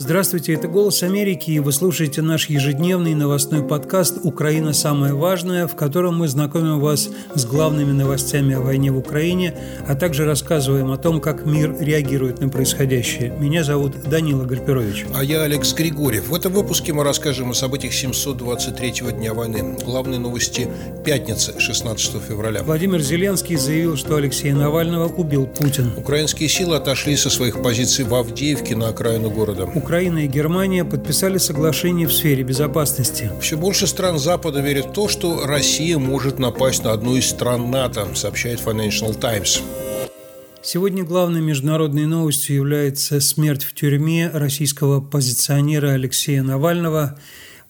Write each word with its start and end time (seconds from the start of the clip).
Здравствуйте, 0.00 0.52
это 0.52 0.68
«Голос 0.68 1.02
Америки», 1.02 1.50
и 1.50 1.58
вы 1.58 1.72
слушаете 1.72 2.22
наш 2.22 2.48
ежедневный 2.48 3.14
новостной 3.14 3.64
подкаст 3.64 4.18
«Украина. 4.22 4.72
Самое 4.72 5.12
важное», 5.12 5.66
в 5.66 5.74
котором 5.74 6.18
мы 6.18 6.28
знакомим 6.28 6.78
вас 6.78 7.08
с 7.34 7.44
главными 7.44 7.90
новостями 7.90 8.54
о 8.54 8.60
войне 8.60 8.92
в 8.92 8.96
Украине, 8.96 9.58
а 9.88 9.96
также 9.96 10.24
рассказываем 10.24 10.92
о 10.92 10.98
том, 10.98 11.20
как 11.20 11.44
мир 11.44 11.74
реагирует 11.80 12.38
на 12.40 12.48
происходящее. 12.48 13.30
Меня 13.40 13.64
зовут 13.64 14.00
Данила 14.08 14.44
Гальперович. 14.44 15.06
А 15.16 15.24
я 15.24 15.42
Алекс 15.42 15.74
Григорьев. 15.74 16.28
В 16.28 16.34
этом 16.34 16.52
выпуске 16.52 16.92
мы 16.92 17.02
расскажем 17.02 17.50
о 17.50 17.54
событиях 17.54 17.92
723-го 17.92 19.10
дня 19.10 19.34
войны. 19.34 19.76
Главные 19.84 20.20
новости 20.20 20.68
пятницы, 21.04 21.58
16 21.58 22.22
февраля. 22.22 22.62
Владимир 22.62 23.00
Зеленский 23.00 23.56
заявил, 23.56 23.96
что 23.96 24.14
Алексея 24.14 24.54
Навального 24.54 25.08
убил 25.08 25.48
Путин. 25.48 25.90
Украинские 25.96 26.48
силы 26.48 26.76
отошли 26.76 27.16
со 27.16 27.30
своих 27.30 27.60
позиций 27.62 28.04
в 28.04 28.14
Авдеевке 28.14 28.76
на 28.76 28.90
окраину 28.90 29.28
города. 29.28 29.68
Украина 29.88 30.26
и 30.26 30.28
Германия 30.28 30.84
подписали 30.84 31.38
соглашение 31.38 32.06
в 32.06 32.12
сфере 32.12 32.42
безопасности. 32.42 33.30
Все 33.40 33.56
больше 33.56 33.86
стран 33.86 34.18
Запада 34.18 34.60
верят 34.60 34.88
в 34.88 34.92
то, 34.92 35.08
что 35.08 35.46
Россия 35.46 35.96
может 35.96 36.38
напасть 36.38 36.84
на 36.84 36.92
одну 36.92 37.16
из 37.16 37.24
стран 37.24 37.70
НАТО, 37.70 38.06
сообщает 38.14 38.60
Financial 38.60 39.18
Times. 39.18 39.62
Сегодня 40.60 41.04
главной 41.04 41.40
международной 41.40 42.04
новостью 42.04 42.56
является 42.56 43.18
смерть 43.22 43.64
в 43.64 43.72
тюрьме 43.72 44.28
российского 44.30 45.00
позиционера 45.00 45.92
Алексея 45.92 46.42
Навального. 46.42 47.18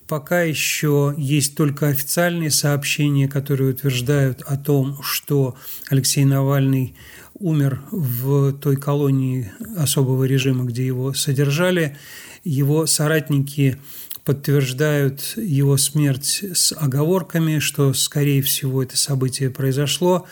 Пока 0.08 0.40
еще 0.40 1.14
есть 1.18 1.54
только 1.54 1.88
официальные 1.88 2.50
сообщения, 2.50 3.28
которые 3.28 3.72
утверждают 3.72 4.40
о 4.40 4.56
том, 4.56 5.02
что 5.02 5.54
Алексей 5.90 6.24
Навальный 6.24 6.94
умер 7.38 7.82
в 7.90 8.52
той 8.54 8.76
колонии 8.76 9.52
особого 9.76 10.24
режима, 10.24 10.64
где 10.64 10.86
его 10.86 11.12
содержали. 11.12 11.96
Его 12.42 12.86
соратники 12.86 13.76
подтверждают 14.24 15.34
его 15.36 15.76
смерть 15.76 16.42
с 16.54 16.72
оговорками, 16.72 17.58
что, 17.58 17.92
скорее 17.92 18.40
всего, 18.40 18.82
это 18.82 18.96
событие 18.96 19.50
произошло. 19.50 20.26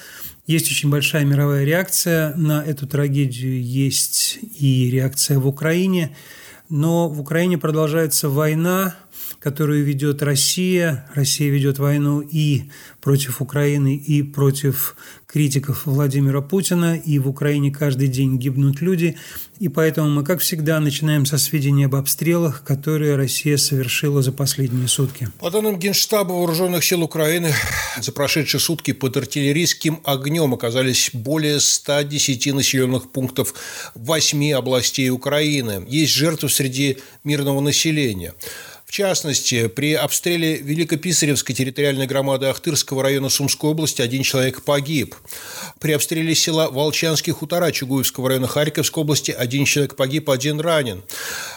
Есть 0.47 0.71
очень 0.71 0.89
большая 0.89 1.27
мировая 1.27 1.65
реакция 1.65 2.35
на 2.35 2.65
эту 2.65 2.87
трагедию, 2.87 3.63
есть 3.63 4.39
и 4.59 4.91
реакция 4.91 5.39
в 5.39 5.47
Украине, 5.47 6.17
но 6.69 7.09
в 7.09 7.21
Украине 7.21 7.59
продолжается 7.59 8.29
война, 8.29 8.95
которую 9.47 9.85
ведет 9.85 10.25
Россия. 10.25 11.09
Россия 11.15 11.51
ведет 11.51 11.79
войну 11.79 12.21
и 12.21 12.65
против 13.01 13.41
Украины, 13.41 13.95
и 13.95 14.25
против 14.25 14.97
критиков 15.29 15.87
Владимира 15.87 16.41
Путина. 16.41 16.97
И 16.97 17.21
в 17.21 17.29
Украине 17.29 17.71
каждый 17.71 18.09
день 18.09 18.39
гибнут 18.39 18.81
люди. 18.81 19.17
И 19.61 19.69
поэтому 19.69 20.11
мы, 20.11 20.25
как 20.25 20.41
всегда, 20.41 20.81
начинаем 20.81 21.27
со 21.27 21.39
сведений 21.39 21.85
об 21.85 21.95
обстрелах, 21.95 22.65
которые 22.65 23.15
Россия 23.15 23.57
совершила 23.57 24.21
за 24.21 24.33
последние 24.33 24.89
сутки. 24.89 25.29
По 25.39 25.49
данным 25.49 25.79
Генштаба 25.79 26.33
Вооруженных 26.33 26.83
сил 26.83 27.05
Украины, 27.05 27.55
за 28.03 28.11
прошедшие 28.11 28.61
сутки 28.61 28.93
под 28.93 29.17
артиллерийским 29.17 30.01
огнем 30.03 30.55
оказались 30.55 31.11
более 31.13 31.61
110 31.61 32.53
населенных 32.53 33.13
пунктов 33.13 33.55
8 33.95 34.53
областей 34.55 35.09
Украины. 35.11 35.87
Есть 35.89 36.15
жертвы 36.15 36.49
среди 36.49 36.99
мирного 37.23 37.61
населения. 37.61 38.35
В 38.87 38.93
частности, 38.93 39.67
при 39.67 39.95
обстреле 39.95 40.59
Великописаревской 40.59 41.57
территориальной 41.57 42.07
громады 42.07 42.47
Ахтырского 42.47 43.03
района 43.03 43.29
Сумской 43.29 43.71
области 43.71 44.01
один 44.01 44.23
человек 44.23 44.63
погиб. 44.63 45.17
При 45.81 45.93
обстреле 45.93 46.37
села 46.37 46.71
Волчанские 46.71 47.35
хутора 47.35 47.73
Чугуевского 47.73 48.29
района 48.29 48.47
Харьковской 48.47 49.03
области 49.03 49.33
один 49.33 49.65
человек 49.65 49.97
погиб, 49.97 50.31
один 50.31 50.61
ранен. 50.61 51.03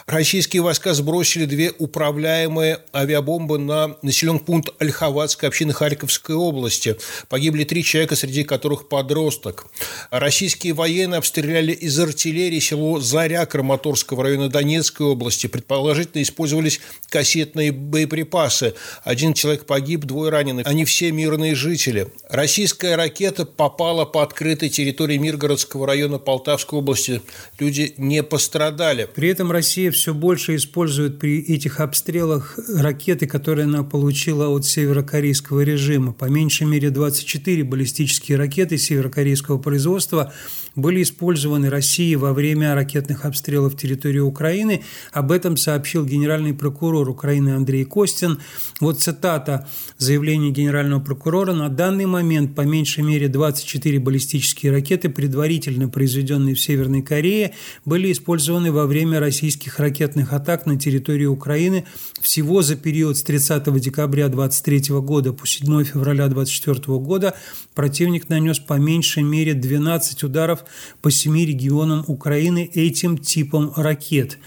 Российские 0.07 0.63
войска 0.63 0.95
сбросили 0.95 1.45
две 1.45 1.71
управляемые 1.77 2.79
авиабомбы 2.95 3.59
на 3.59 3.95
населенный 4.01 4.39
пункт 4.39 4.73
Ольховатской 4.79 5.49
общины 5.49 5.71
Харьковской 5.71 6.33
области. 6.33 6.97
Погибли 7.29 7.63
три 7.63 7.83
человека, 7.83 8.15
среди 8.15 8.43
которых 8.43 8.89
подросток. 8.89 9.67
Российские 10.09 10.73
военные 10.73 11.19
обстреляли 11.19 11.73
из 11.73 11.97
артиллерии 11.99 12.59
село 12.59 12.99
Заря 12.99 13.45
Краматорского 13.45 14.23
района 14.23 14.49
Донецкой 14.49 15.05
области. 15.05 15.45
Предположительно, 15.45 16.23
использовались 16.23 16.81
кассетные 17.19 17.73
боеприпасы. 17.73 18.75
Один 19.03 19.33
человек 19.33 19.65
погиб, 19.65 20.05
двое 20.05 20.31
ранены. 20.31 20.61
Они 20.63 20.85
все 20.85 21.11
мирные 21.11 21.53
жители. 21.53 22.07
Российская 22.29 22.95
ракета 22.95 23.45
попала 23.45 24.05
по 24.05 24.23
открытой 24.23 24.69
территории 24.69 25.17
Миргородского 25.17 25.85
района 25.85 26.17
Полтавской 26.17 26.79
области. 26.79 27.21
Люди 27.59 27.93
не 27.97 28.23
пострадали. 28.23 29.05
При 29.13 29.27
этом 29.27 29.51
Россия 29.51 29.91
все 29.91 30.13
больше 30.13 30.55
использует 30.55 31.19
при 31.19 31.41
этих 31.41 31.81
обстрелах 31.81 32.57
ракеты, 32.73 33.27
которые 33.27 33.65
она 33.65 33.83
получила 33.83 34.47
от 34.47 34.65
северокорейского 34.65 35.59
режима. 35.59 36.13
По 36.13 36.25
меньшей 36.25 36.67
мере 36.67 36.89
24 36.89 37.65
баллистические 37.65 38.37
ракеты 38.37 38.77
северокорейского 38.77 39.57
производства 39.57 40.31
были 40.75 41.03
использованы 41.03 41.69
Россией 41.69 42.15
во 42.15 42.31
время 42.31 42.75
ракетных 42.75 43.25
обстрелов 43.25 43.75
территории 43.75 44.19
Украины. 44.19 44.83
Об 45.11 45.33
этом 45.33 45.57
сообщил 45.57 46.05
генеральный 46.05 46.53
прокурор 46.53 47.08
Украины 47.09 47.49
Андрей 47.55 47.85
Костин. 47.85 48.39
Вот 48.79 48.99
цитата 48.99 49.67
заявления 49.97 50.51
генерального 50.51 50.99
прокурора. 50.99 51.53
На 51.53 51.69
данный 51.69 52.05
момент 52.05 52.55
по 52.55 52.61
меньшей 52.61 53.03
мере 53.03 53.27
24 53.27 53.99
баллистические 53.99 54.71
ракеты, 54.71 55.09
предварительно 55.09 55.89
произведенные 55.89 56.55
в 56.55 56.59
Северной 56.59 57.01
Корее, 57.01 57.53
были 57.85 58.11
использованы 58.11 58.71
во 58.71 58.85
время 58.85 59.19
российских 59.19 59.79
ракетных 59.79 60.33
атак 60.33 60.65
на 60.65 60.79
территории 60.79 61.25
Украины 61.25 61.85
всего 62.21 62.61
за 62.61 62.75
период 62.75 63.17
с 63.17 63.23
30 63.23 63.79
декабря 63.79 64.27
2023 64.27 64.95
года 64.99 65.33
по 65.33 65.47
7 65.47 65.83
февраля 65.83 66.27
2024 66.27 66.97
года 66.99 67.35
противник 67.73 68.29
нанес 68.29 68.59
по 68.59 68.73
меньшей 68.73 69.23
мере 69.23 69.53
12 69.53 70.23
ударов 70.23 70.65
по 71.01 71.11
семи 71.11 71.45
регионам 71.45 72.03
Украины 72.07 72.69
этим 72.73 73.17
типом 73.17 73.71
ракет. 73.75 74.37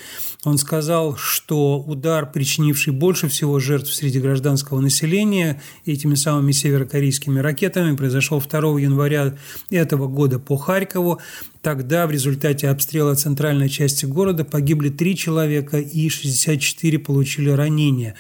Он 0.45 0.59
сказал, 0.59 1.17
что 1.17 1.81
удар, 1.81 2.31
причинивший 2.53 2.93
больше 2.93 3.29
всего 3.29 3.59
жертв 3.59 3.95
среди 3.95 4.21
гражданского 4.21 4.81
населения 4.81 5.63
этими 5.87 6.15
самыми 6.15 6.53
северокорейскими 6.53 7.41
ракетами, 7.41 7.97
произошел 7.97 8.43
2 8.43 8.79
января 8.79 9.35
этого 9.71 10.07
года 10.07 10.39
по 10.39 10.59
Харькову. 10.59 11.19
Тогда 11.63 12.09
в 12.09 12.11
результате 12.11 12.69
обстрела 12.69 13.15
центральной 13.15 13.69
части 13.69 14.05
города 14.05 14.45
погибли 14.45 14.89
три 14.89 15.17
человека 15.17 15.79
и 15.79 16.09
64 16.09 16.99
получили 16.99 17.51
ранения. 17.51 18.17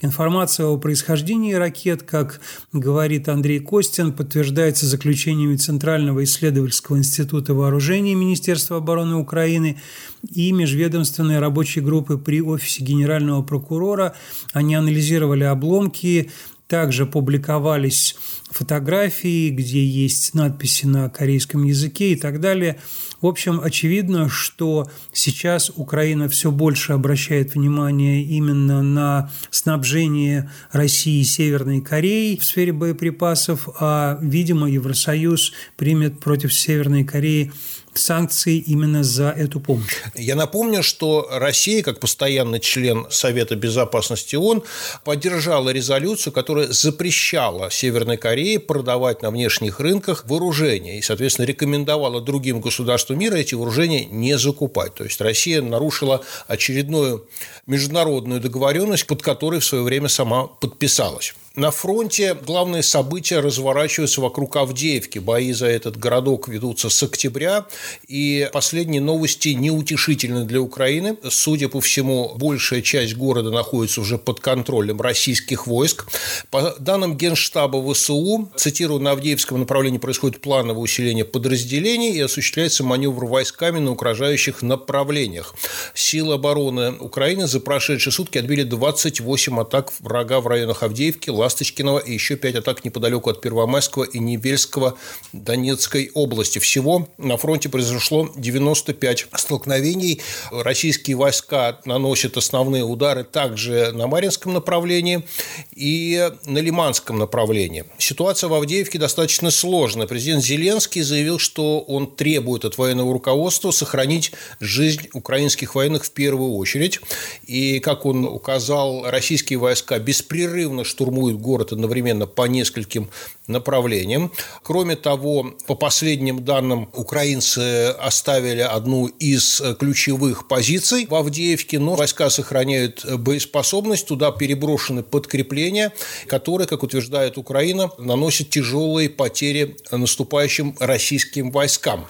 Информация 0.00 0.64
о 0.64 0.78
происхождении 0.78 1.52
ракет, 1.52 2.04
как 2.04 2.40
говорит 2.72 3.28
Андрей 3.28 3.60
Костин, 3.60 4.14
подтверждается 4.14 4.86
заключениями 4.86 5.56
Центрального 5.56 6.24
исследовательского 6.24 6.96
института 6.96 7.52
вооружений 7.52 8.14
Министерства 8.14 8.78
обороны 8.78 9.16
Украины 9.16 9.78
и 10.26 10.50
межведомственной 10.52 11.38
рабочей 11.38 11.82
группы 11.82 12.16
при 12.16 12.40
офисе 12.40 12.82
генерального 12.82 13.42
прокурора. 13.42 14.14
Они 14.54 14.74
анализировали 14.74 15.44
обломки, 15.44 16.30
также 16.68 17.06
публиковались 17.06 18.16
фотографии, 18.50 19.50
где 19.50 19.84
есть 19.84 20.34
надписи 20.34 20.86
на 20.86 21.08
корейском 21.08 21.64
языке 21.64 22.12
и 22.12 22.16
так 22.16 22.40
далее. 22.40 22.80
В 23.20 23.26
общем, 23.26 23.60
очевидно, 23.62 24.28
что 24.28 24.90
сейчас 25.12 25.70
Украина 25.74 26.28
все 26.28 26.50
больше 26.50 26.92
обращает 26.92 27.54
внимание 27.54 28.22
именно 28.22 28.82
на 28.82 29.30
снабжение 29.50 30.50
России 30.72 31.20
и 31.20 31.24
Северной 31.24 31.80
Кореи 31.80 32.36
в 32.36 32.44
сфере 32.44 32.72
боеприпасов, 32.72 33.68
а, 33.80 34.18
видимо, 34.20 34.68
Евросоюз 34.70 35.52
примет 35.76 36.20
против 36.20 36.52
Северной 36.52 37.04
Кореи 37.04 37.52
санкции 37.98 38.58
именно 38.58 39.02
за 39.04 39.30
эту 39.30 39.60
помощь. 39.60 39.96
Я 40.14 40.36
напомню, 40.36 40.82
что 40.82 41.28
Россия, 41.30 41.82
как 41.82 42.00
постоянный 42.00 42.60
член 42.60 43.06
Совета 43.10 43.56
Безопасности 43.56 44.36
ООН, 44.36 44.62
поддержала 45.04 45.70
резолюцию, 45.70 46.32
которая 46.32 46.68
запрещала 46.68 47.70
Северной 47.70 48.16
Корее 48.16 48.58
продавать 48.60 49.22
на 49.22 49.30
внешних 49.30 49.80
рынках 49.80 50.24
вооружения 50.26 50.98
и, 50.98 51.02
соответственно, 51.02 51.46
рекомендовала 51.46 52.20
другим 52.20 52.60
государствам 52.60 53.18
мира 53.18 53.36
эти 53.36 53.54
вооружения 53.54 54.04
не 54.04 54.38
закупать. 54.38 54.94
То 54.94 55.04
есть 55.04 55.20
Россия 55.20 55.62
нарушила 55.62 56.22
очередную 56.46 57.26
международную 57.66 58.40
договоренность, 58.40 59.06
под 59.06 59.22
которой 59.22 59.60
в 59.60 59.64
свое 59.64 59.84
время 59.84 60.08
сама 60.08 60.46
подписалась. 60.46 61.34
На 61.56 61.70
фронте 61.70 62.34
главные 62.34 62.82
события 62.82 63.40
разворачиваются 63.40 64.20
вокруг 64.20 64.56
Авдеевки. 64.56 65.18
Бои 65.18 65.52
за 65.52 65.66
этот 65.68 65.96
городок 65.96 66.48
ведутся 66.48 66.90
с 66.90 67.02
октября, 67.02 67.64
и 68.06 68.50
последние 68.52 69.00
новости 69.00 69.48
неутешительны 69.48 70.44
для 70.44 70.60
Украины. 70.60 71.16
Судя 71.30 71.70
по 71.70 71.80
всему, 71.80 72.34
большая 72.36 72.82
часть 72.82 73.14
города 73.14 73.50
находится 73.50 74.02
уже 74.02 74.18
под 74.18 74.40
контролем 74.40 75.00
российских 75.00 75.66
войск. 75.66 76.08
По 76.50 76.74
данным 76.78 77.16
Генштаба 77.16 77.82
ВСУ, 77.90 78.50
цитирую, 78.54 79.00
на 79.00 79.12
Авдеевском 79.12 79.58
направлении 79.58 79.96
происходит 79.96 80.42
плановое 80.42 80.82
усиление 80.82 81.24
подразделений 81.24 82.12
и 82.12 82.20
осуществляется 82.20 82.84
маневр 82.84 83.24
войсками 83.24 83.78
на 83.78 83.92
угрожающих 83.92 84.60
направлениях. 84.60 85.54
Силы 85.94 86.34
обороны 86.34 86.92
Украины 86.98 87.46
за 87.46 87.60
прошедшие 87.60 88.12
сутки 88.12 88.36
отбили 88.36 88.62
28 88.62 89.58
атак 89.58 89.90
врага 90.00 90.42
в 90.42 90.48
районах 90.48 90.82
Авдеевки, 90.82 91.30
Ласточкиного 91.46 92.00
и 92.00 92.12
еще 92.12 92.34
5 92.34 92.56
атак 92.56 92.84
неподалеку 92.84 93.30
от 93.30 93.40
Первомайского 93.40 94.02
и 94.02 94.18
Невельского 94.18 94.98
Донецкой 95.32 96.10
области. 96.12 96.58
Всего 96.58 97.08
на 97.18 97.36
фронте 97.36 97.68
произошло 97.68 98.28
95 98.36 99.28
столкновений. 99.36 100.20
Российские 100.50 101.16
войска 101.16 101.78
наносят 101.84 102.36
основные 102.36 102.82
удары 102.82 103.22
также 103.22 103.92
на 103.92 104.08
Маринском 104.08 104.54
направлении 104.54 105.24
и 105.70 106.30
на 106.46 106.58
Лиманском 106.58 107.16
направлении. 107.18 107.84
Ситуация 107.98 108.48
в 108.48 108.54
Авдеевке 108.54 108.98
достаточно 108.98 109.52
сложная. 109.52 110.08
Президент 110.08 110.42
Зеленский 110.42 111.02
заявил, 111.02 111.38
что 111.38 111.78
он 111.80 112.10
требует 112.10 112.64
от 112.64 112.76
военного 112.76 113.12
руководства 113.12 113.70
сохранить 113.70 114.32
жизнь 114.58 115.08
украинских 115.12 115.76
военных 115.76 116.04
в 116.06 116.10
первую 116.10 116.54
очередь. 116.54 116.98
И, 117.46 117.78
как 117.78 118.04
он 118.04 118.24
указал, 118.24 119.08
российские 119.08 119.60
войска 119.60 120.00
беспрерывно 120.00 120.82
штурмуют 120.82 121.35
город 121.36 121.72
одновременно 121.72 122.26
по 122.26 122.46
нескольким 122.46 123.10
направлениям. 123.46 124.32
Кроме 124.62 124.96
того, 124.96 125.54
по 125.66 125.74
последним 125.74 126.44
данным, 126.44 126.88
украинцы 126.92 127.90
оставили 127.90 128.60
одну 128.60 129.06
из 129.06 129.62
ключевых 129.78 130.48
позиций 130.48 131.06
в 131.06 131.14
Авдеевке, 131.14 131.78
но 131.78 131.94
войска 131.94 132.30
сохраняют 132.30 133.04
боеспособность, 133.18 134.06
туда 134.06 134.32
переброшены 134.32 135.02
подкрепления, 135.02 135.92
которые, 136.26 136.66
как 136.66 136.82
утверждает 136.82 137.38
Украина, 137.38 137.90
наносят 137.98 138.50
тяжелые 138.50 139.08
потери 139.08 139.76
наступающим 139.90 140.76
российским 140.80 141.50
войскам. 141.50 142.06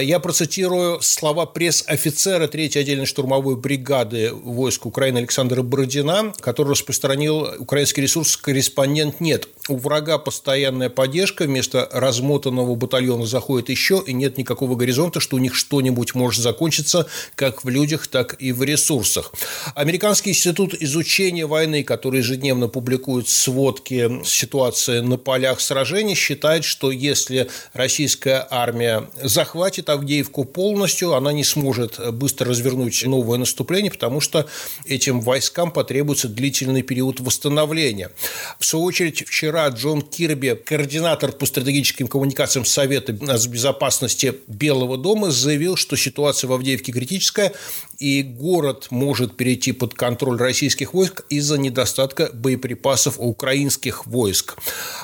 Я 0.00 0.20
процитирую 0.20 1.00
слова 1.02 1.46
пресс-офицера 1.46 2.46
3-й 2.46 2.80
отдельной 2.80 3.06
штурмовой 3.06 3.56
бригады 3.56 4.32
войск 4.32 4.86
Украины 4.86 5.18
Александра 5.18 5.62
Бородина, 5.62 6.32
который 6.40 6.70
распространил 6.70 7.48
украинский 7.58 8.02
ресурс 8.02 8.36
«Корреспондент 8.52 9.20
нет». 9.20 9.48
У 9.68 9.76
врага 9.76 10.18
постоянная 10.18 10.88
поддержка, 10.90 11.44
вместо 11.44 11.88
размотанного 11.92 12.74
батальона 12.74 13.26
заходит 13.26 13.68
еще, 13.68 14.02
и 14.04 14.12
нет 14.12 14.36
никакого 14.36 14.74
горизонта, 14.74 15.20
что 15.20 15.36
у 15.36 15.38
них 15.38 15.54
что-нибудь 15.54 16.16
может 16.16 16.42
закончиться 16.42 17.06
как 17.36 17.62
в 17.62 17.68
людях, 17.68 18.08
так 18.08 18.34
и 18.40 18.50
в 18.50 18.64
ресурсах. 18.64 19.32
Американский 19.76 20.30
институт 20.30 20.74
изучения 20.74 21.46
войны, 21.46 21.84
который 21.84 22.18
ежедневно 22.18 22.66
публикует 22.66 23.28
сводки 23.28 24.20
ситуации 24.24 24.98
на 24.98 25.16
полях 25.16 25.60
сражений, 25.60 26.16
считает, 26.16 26.64
что 26.64 26.90
если 26.90 27.48
российская 27.72 28.44
армия 28.50 29.08
захватит 29.22 29.88
Авдеевку 29.88 30.44
полностью, 30.44 31.14
она 31.14 31.32
не 31.32 31.44
сможет 31.44 32.00
быстро 32.14 32.48
развернуть 32.48 33.04
новое 33.06 33.38
наступление, 33.38 33.92
потому 33.92 34.20
что 34.20 34.48
этим 34.86 35.20
войскам 35.20 35.70
потребуется 35.70 36.28
длительный 36.28 36.82
период 36.82 37.20
восстановления. 37.20 38.10
В 38.58 38.64
свою 38.64 38.84
очередь, 38.84 39.26
вчера 39.26 39.68
Джон 39.68 40.02
Кирби, 40.02 40.58
координатор 40.64 41.32
по 41.32 41.46
стратегическим 41.46 42.08
коммуникациям 42.08 42.64
Совета 42.64 43.12
безопасности 43.12 44.34
Белого 44.46 44.96
дома, 44.96 45.30
заявил, 45.30 45.76
что 45.76 45.96
ситуация 45.96 46.48
в 46.48 46.52
Авдеевке 46.52 46.92
критическая, 46.92 47.52
и 47.98 48.22
город 48.22 48.88
может 48.90 49.36
перейти 49.36 49.72
под 49.72 49.94
контроль 49.94 50.38
российских 50.38 50.94
войск 50.94 51.24
из-за 51.28 51.58
недостатка 51.58 52.30
боеприпасов 52.32 53.18
у 53.18 53.28
украинских 53.28 54.06
войск. 54.06 54.56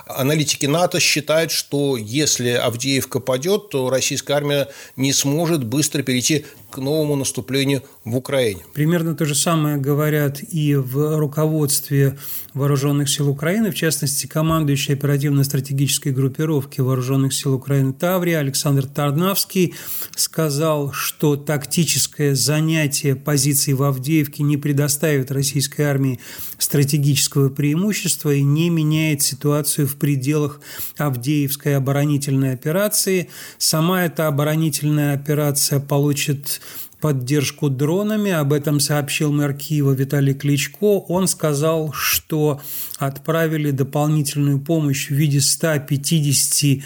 Аналитики 0.07 0.67
НАТО 0.67 1.01
считают, 1.01 1.51
что 1.51 1.97
если 1.97 2.51
Авдеевка 2.51 3.21
падет, 3.21 3.71
то 3.71 3.91
российская 3.91 4.35
армия 4.35 4.69
не 4.97 5.13
сможет 5.13 5.65
быстро 5.65 6.03
перейти 6.03 6.47
к 6.71 6.79
новому 6.79 7.17
наступлению 7.17 7.83
в 8.05 8.17
Украине. 8.17 8.61
Примерно 8.75 9.15
то 9.15 9.25
же 9.25 9.35
самое 9.35 9.79
говорят 9.79 10.41
и 10.43 10.75
в 10.75 11.19
руководстве 11.19 12.19
Вооруженных 12.55 13.09
сил 13.09 13.29
Украины, 13.29 13.71
в 13.71 13.75
частности, 13.75 14.27
командующий 14.27 14.95
оперативно-стратегической 14.95 16.13
группировки 16.13 16.81
Вооруженных 16.81 17.33
сил 17.33 17.55
Украины 17.55 17.93
Таврия 17.93 18.41
Александр 18.41 18.87
Тарнавский 18.87 19.75
сказал, 20.17 20.93
что 20.93 21.37
тактическое 21.37 22.35
занятие 22.35 23.15
позиций 23.15 23.75
в 23.75 23.83
Авдеевке 23.83 24.43
не 24.43 24.57
предоставит 24.57 25.31
российской 25.31 25.83
армии 25.83 26.21
стратегического 26.59 27.49
преимущества 27.49 28.35
и 28.35 28.43
не 28.43 28.71
меняет 28.71 29.23
ситуацию 29.23 29.87
в 29.87 29.97
пределах 29.97 30.61
Авдеевской 30.97 31.77
оборонительной 31.77 32.53
операции. 32.53 33.31
Сама 33.59 34.05
эта 34.05 34.27
оборонительная 34.27 35.15
операция 35.15 35.81
получит 35.81 36.58
поддержку 37.01 37.69
дронами. 37.69 38.31
Об 38.31 38.53
этом 38.53 38.81
сообщил 38.81 39.33
мэр 39.33 39.55
Киева 39.55 39.93
Виталий 39.93 40.35
Кличко. 40.35 41.01
Он 41.09 41.29
сказал, 41.29 41.93
что 41.93 42.61
отправили 42.99 43.71
дополнительную 43.71 44.61
помощь 44.61 45.09
в 45.09 45.15
виде 45.15 45.41
150 45.41 46.83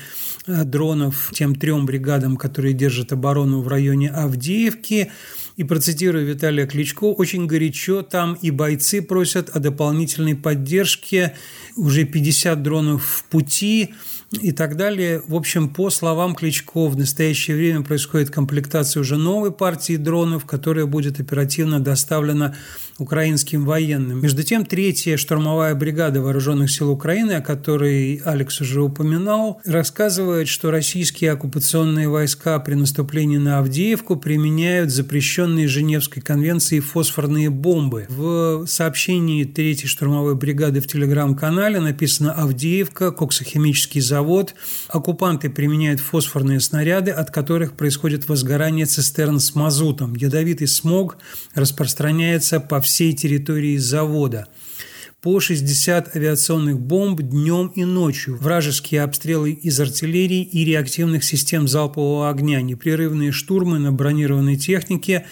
э, 0.47 0.65
дронов 0.65 1.31
тем 1.35 1.55
трем 1.55 1.87
бригадам, 1.87 2.37
которые 2.37 2.75
держат 2.75 3.13
оборону 3.13 3.63
в 3.63 3.69
районе 3.69 4.11
Авдеевки. 4.11 5.11
И 5.57 5.65
процитирую 5.65 6.27
Виталия 6.27 6.67
Кличко, 6.67 7.05
очень 7.05 7.47
горячо 7.47 8.03
там 8.03 8.35
и 8.35 8.51
бойцы 8.51 9.03
просят 9.03 9.51
о 9.51 9.59
дополнительной 9.59 10.35
поддержке. 10.35 11.35
Уже 11.77 12.05
50 12.05 12.63
дронов 12.63 13.05
в 13.05 13.25
пути 13.25 13.95
и 14.41 14.53
так 14.53 14.77
далее. 14.77 15.23
В 15.27 15.35
общем, 15.35 15.69
по 15.69 15.91
словам 15.91 16.35
Кличко, 16.35 16.89
в 16.89 16.97
настоящее 16.97 17.57
время 17.57 17.83
происходит 17.83 18.31
комплектация 18.31 19.01
уже 19.01 19.17
новой 19.17 19.53
партии 19.53 19.97
дронов, 19.97 20.47
которая 20.47 20.87
будет 20.87 21.21
оперативно 21.21 21.81
доставлена 21.81 22.55
украинским 22.99 23.65
военным. 23.65 24.21
Между 24.21 24.43
тем, 24.43 24.65
третья 24.65 25.17
штурмовая 25.17 25.75
бригада 25.75 26.21
вооруженных 26.21 26.71
сил 26.71 26.91
Украины, 26.91 27.33
о 27.33 27.41
которой 27.41 28.23
Алекс 28.25 28.61
уже 28.61 28.83
упоминал, 28.83 29.61
рассказывает, 29.65 30.49
что 30.49 30.71
российские 30.71 31.33
оккупационные 31.33 32.09
войска 32.09 32.59
при 32.61 32.75
наступлении 32.75 33.39
на 33.39 33.59
Авдеевку 33.59 34.17
применяют 34.17 34.91
запрещенные 34.91 35.69
Женевской 35.69 36.23
конвенцией 36.23 36.81
фосфорные 36.81 37.51
бомбы. 37.51 38.07
В 38.09 38.67
сообщении 38.67 39.45
третьей 39.45 39.89
штурмовой 39.89 40.37
бригады 40.37 40.81
в 40.81 40.87
телеграм-канале 40.87 41.81
написано 41.81 42.33
«Авдеевка, 42.33 43.11
коксохимический 43.11 44.01
завод. 44.01 44.22
Оккупанты 44.89 45.51
применяют 45.51 46.01
фосфорные 46.01 46.61
снаряды, 46.61 47.11
от 47.11 47.31
которых 47.31 47.75
происходит 47.75 48.29
возгорание 48.29 48.87
цистерн 48.87 49.41
с 49.41 49.55
мазутом. 49.55 50.15
Ядовитый 50.15 50.69
смог 50.69 51.19
распространяется 51.55 52.61
по 52.61 52.81
всей 52.81 53.13
территории 53.13 53.77
завода 53.77 54.49
по 55.23 55.39
60 55.39 56.17
авиационных 56.17 56.81
бомб 56.81 57.23
днем 57.23 57.69
и 57.77 57.85
ночью, 57.85 58.37
вражеские 58.37 59.05
обстрелы 59.05 59.53
из 59.53 59.79
артиллерии 59.79 60.43
и 60.43 60.65
реактивных 60.65 61.23
систем 61.23 61.69
залпового 61.69 62.29
огня, 62.29 62.61
непрерывные 62.61 63.31
штурмы 63.31 63.79
на 63.79 63.93
бронированной 63.93 64.57
технике 64.57 65.27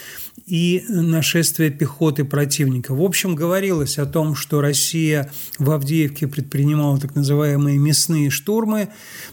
и 0.46 0.84
нашествие 0.88 1.70
пехоты 1.70 2.24
противника. 2.24 2.94
В 2.94 3.02
общем, 3.02 3.34
говорилось 3.34 3.98
о 3.98 4.06
том, 4.06 4.34
что 4.34 4.60
Россия 4.60 5.30
в 5.58 5.70
Авдеевке 5.70 6.28
предпринимала 6.28 6.98
так 6.98 7.14
называемые 7.14 7.78
мясные 7.78 8.30
штурмы. 8.30 8.90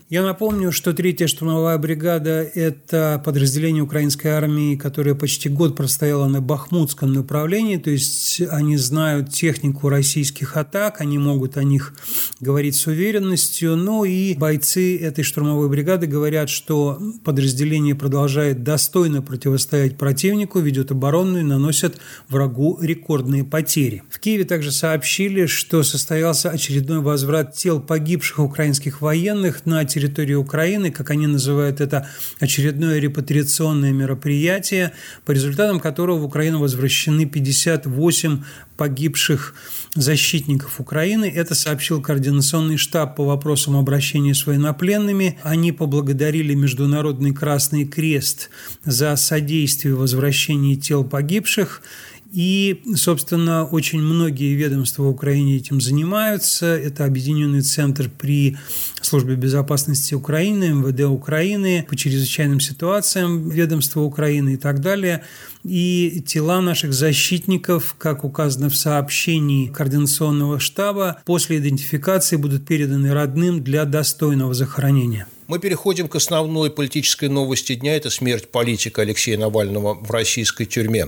Я 0.10 0.24
напомню, 0.24 0.72
что 0.72 0.94
третья 0.94 1.28
штурмовая 1.28 1.78
бригада– 1.78 2.42
это 2.54 3.22
подразделение 3.24 3.84
украинской 3.84 4.28
армии, 4.28 4.76
которое 4.76 5.16
почти 5.16 5.50
год 5.50 5.76
простояло 5.76 6.28
на 6.28 6.42
Бахмутском 6.42 7.14
направлении, 7.14 7.78
то 7.78 7.90
есть 7.90 8.42
они 8.50 8.78
знают 8.78 9.32
технику 9.32 9.90
российских 9.90 10.47
атак, 10.56 11.01
они 11.01 11.18
могут 11.18 11.58
о 11.58 11.63
них 11.63 11.94
говорить 12.39 12.75
с 12.75 12.88
уверенностью, 12.88 13.75
ну 13.75 14.06
и 14.06 14.36
бойцы 14.36 14.98
этой 14.98 15.24
штурмовой 15.24 15.70
бригады 15.70 16.08
говорят, 16.08 16.50
что 16.50 17.00
подразделение 17.24 17.96
продолжает 17.96 18.63
достойно 18.63 19.22
противостоять 19.22 19.98
противнику, 19.98 20.60
ведет 20.60 20.92
оборонную 20.92 21.46
наносят 21.46 21.98
врагу 22.30 22.77
рекордные 22.82 23.44
потери. 23.44 24.04
В 24.10 24.20
Киеве 24.20 24.46
также 24.46 24.72
сообщили, 24.72 25.48
что 25.48 25.84
состоялся 25.84 26.51
очередной 26.51 27.00
возврат 27.00 27.56
тел 27.56 27.82
погибших 27.82 28.39
украинских 28.39 29.01
военных 29.01 29.66
на 29.66 29.84
территории 29.86 30.36
Украины, 30.36 30.92
как 30.92 31.10
они 31.10 31.27
называют 31.27 31.82
это, 31.82 32.08
очередное 32.39 33.00
репатриационное 33.00 33.92
мероприятие, 33.92 34.94
по 35.25 35.32
результатам 35.32 35.80
которого 35.80 36.20
в 36.20 36.25
Украину 36.25 36.60
возвращены 36.60 37.25
58 37.25 38.44
погибших 38.77 39.56
защитников 39.96 40.37
Украины. 40.79 41.25
Это 41.25 41.56
сообщил 41.56 42.01
Координационный 42.01 42.77
штаб 42.77 43.15
по 43.15 43.25
вопросам 43.25 43.75
обращения 43.75 44.34
с 44.34 44.46
военнопленными. 44.46 45.39
Они 45.44 45.72
поблагодарили 45.72 46.53
Международный 46.53 47.34
Красный 47.34 47.86
Крест 47.86 48.50
за 48.86 49.15
содействие 49.15 49.96
возвращении 49.96 50.75
тел 50.75 51.03
погибших 51.03 51.82
и, 52.31 52.81
собственно, 52.96 53.65
очень 53.65 54.01
многие 54.01 54.53
ведомства 54.53 55.03
в 55.03 55.10
Украине 55.10 55.57
этим 55.57 55.79
занимаются. 55.79 56.65
Это 56.65 57.05
Объединенный 57.05 57.62
центр 57.62 58.10
при 58.10 58.57
Службе 59.01 59.36
безопасности 59.36 60.13
Украины, 60.13 60.69
МВД 60.69 61.01
Украины, 61.01 61.86
по 61.88 61.96
чрезвычайным 61.96 62.60
ситуациям 62.60 63.50
ведомства 63.50 64.01
Украины 64.01 64.55
и 64.55 64.57
так 64.57 64.81
далее. 64.81 65.24
И 65.63 66.24
тела 66.25 66.62
наших 66.62 66.93
защитников, 66.93 67.96
как 67.98 68.24
указано 68.24 68.69
в 68.69 68.75
сообщении 68.75 69.67
Координационного 69.67 70.60
штаба, 70.60 71.22
после 71.25 71.57
идентификации 71.57 72.36
будут 72.36 72.65
переданы 72.65 73.13
родным 73.13 73.63
для 73.63 73.86
достойного 73.86 74.53
захоронения. 74.53 75.27
Мы 75.48 75.60
переходим 75.60 76.10
к 76.10 76.16
основной 76.16 76.70
политической 76.70 77.30
новости 77.30 77.75
дня. 77.75 77.96
Это 77.96 78.10
смерть 78.10 78.50
политика 78.50 79.04
Алексея 79.04 79.38
Навального 79.38 79.94
в 79.94 80.12
российской 80.12 80.66
тюрьме. 80.66 81.08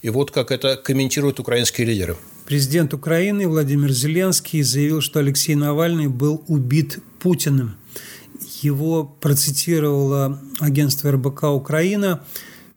И 0.00 0.08
вот 0.08 0.30
как 0.30 0.50
это 0.50 0.76
комментируют 0.76 1.38
украинские 1.38 1.86
лидеры. 1.86 2.16
Президент 2.46 2.94
Украины 2.94 3.46
Владимир 3.46 3.90
Зеленский 3.90 4.62
заявил, 4.62 5.02
что 5.02 5.20
Алексей 5.20 5.54
Навальный 5.54 6.08
был 6.08 6.42
убит 6.48 6.98
Путиным. 7.18 7.76
Его 8.62 9.04
процитировало 9.04 10.40
агентство 10.60 11.12
РБК 11.12 11.44
«Украина». 11.44 12.24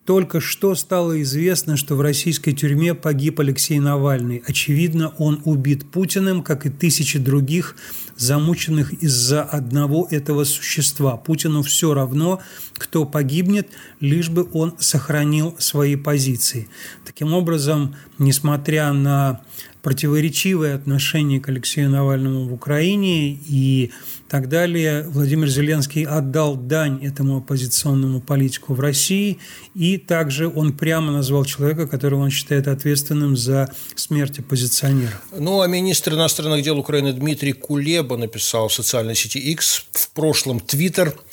Только 0.08 0.40
что 0.40 0.74
стало 0.74 1.20
известно, 1.20 1.76
что 1.76 1.94
в 1.94 2.00
российской 2.00 2.52
тюрьме 2.52 2.94
погиб 2.94 3.40
Алексей 3.40 3.78
Навальный. 3.78 4.42
Очевидно, 4.46 5.12
он 5.18 5.42
убит 5.44 5.90
Путиным, 5.90 6.42
как 6.42 6.64
и 6.64 6.70
тысячи 6.70 7.18
других, 7.18 7.76
замученных 8.16 8.94
из-за 9.02 9.42
одного 9.42 10.08
этого 10.10 10.44
существа. 10.44 11.18
Путину 11.18 11.62
все 11.62 11.92
равно, 11.92 12.40
кто 12.72 13.04
погибнет, 13.04 13.68
лишь 14.00 14.30
бы 14.30 14.48
он 14.54 14.76
сохранил 14.78 15.54
свои 15.58 15.94
позиции. 15.94 16.68
Таким 17.04 17.34
образом, 17.34 17.94
несмотря 18.16 18.94
на 18.94 19.42
противоречивое 19.82 20.74
отношение 20.74 21.38
к 21.38 21.50
Алексею 21.50 21.90
Навальному 21.90 22.48
в 22.48 22.52
Украине 22.54 23.34
и 23.34 23.90
так 24.28 24.48
далее, 24.48 25.04
Владимир 25.08 25.48
Зеленский 25.48 26.04
отдал 26.04 26.56
дань 26.56 27.04
этому 27.04 27.38
оппозиционному 27.38 28.20
политику 28.20 28.74
в 28.74 28.80
России, 28.80 29.38
и 29.74 29.96
также 29.96 30.48
он 30.48 30.72
прямо 30.72 31.12
назвал 31.12 31.44
человека, 31.44 31.86
которого 31.86 32.22
он 32.22 32.30
считает 32.30 32.68
ответственным 32.68 33.36
за 33.36 33.72
смерть 33.94 34.38
оппозиционера. 34.38 35.20
Ну, 35.36 35.60
а 35.60 35.66
министр 35.66 36.14
иностранных 36.14 36.62
дел 36.62 36.78
Украины 36.78 37.12
Дмитрий 37.12 37.52
Кулеба 37.52 38.16
написал 38.16 38.68
в 38.68 38.74
социальной 38.74 39.14
сети 39.14 39.38
X 39.38 39.86
в 39.92 40.10
прошлом 40.10 40.60
Твиттер– 40.60 41.14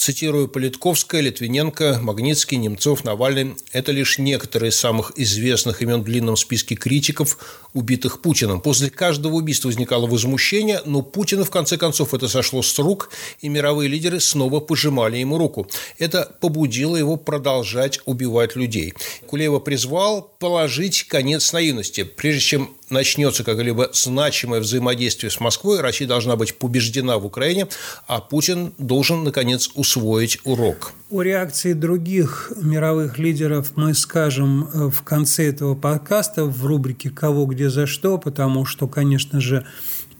Цитирую 0.00 0.48
Политковская, 0.48 1.20
Литвиненко, 1.20 1.98
Магнитский, 2.00 2.56
Немцов, 2.56 3.04
Навальный– 3.04 3.54
это 3.72 3.92
лишь 3.92 4.16
некоторые 4.16 4.70
из 4.70 4.76
самых 4.76 5.12
известных 5.16 5.82
имен 5.82 6.00
в 6.00 6.04
длинном 6.04 6.38
списке 6.38 6.74
критиков, 6.74 7.36
убитых 7.74 8.22
Путиным. 8.22 8.62
После 8.62 8.88
каждого 8.88 9.34
убийства 9.34 9.68
возникало 9.68 10.06
возмущение, 10.06 10.80
но 10.86 11.02
Путина, 11.02 11.44
в 11.44 11.50
конце 11.50 11.76
концов, 11.76 12.14
это 12.14 12.28
сошло 12.28 12.62
с 12.62 12.78
рук, 12.78 13.10
и 13.42 13.50
мировые 13.50 13.90
лидеры 13.90 14.20
снова 14.20 14.60
пожимали 14.60 15.18
ему 15.18 15.36
руку. 15.36 15.68
Это 15.98 16.34
побудило 16.40 16.96
его 16.96 17.16
продолжать 17.16 18.00
убивать 18.06 18.56
людей. 18.56 18.94
Кулева 19.26 19.58
призвал 19.58 20.22
положить 20.38 21.08
конец 21.08 21.52
наивности. 21.52 22.04
Прежде 22.04 22.40
чем 22.40 22.70
начнется 22.90 23.44
как-либо 23.44 23.90
значимое 23.92 24.60
взаимодействие 24.60 25.30
с 25.30 25.40
Москвой, 25.40 25.80
Россия 25.80 26.06
должна 26.06 26.36
быть 26.36 26.56
побеждена 26.56 27.18
в 27.18 27.26
Украине, 27.26 27.68
а 28.06 28.20
Путин 28.20 28.74
должен, 28.78 29.24
наконец, 29.24 29.70
усвоить 29.74 30.38
урок. 30.44 30.92
О 31.10 31.22
реакции 31.22 31.72
других 31.72 32.52
мировых 32.56 33.18
лидеров 33.18 33.72
мы 33.76 33.94
скажем 33.94 34.68
э, 34.72 34.90
в 34.90 35.02
конце 35.02 35.48
этого 35.48 35.74
подкаста 35.74 36.44
в 36.44 36.64
рубрике 36.64 37.10
«Кого, 37.10 37.46
где, 37.46 37.68
за 37.70 37.86
что», 37.86 38.18
потому 38.18 38.64
что, 38.64 38.86
конечно 38.86 39.40
же, 39.40 39.66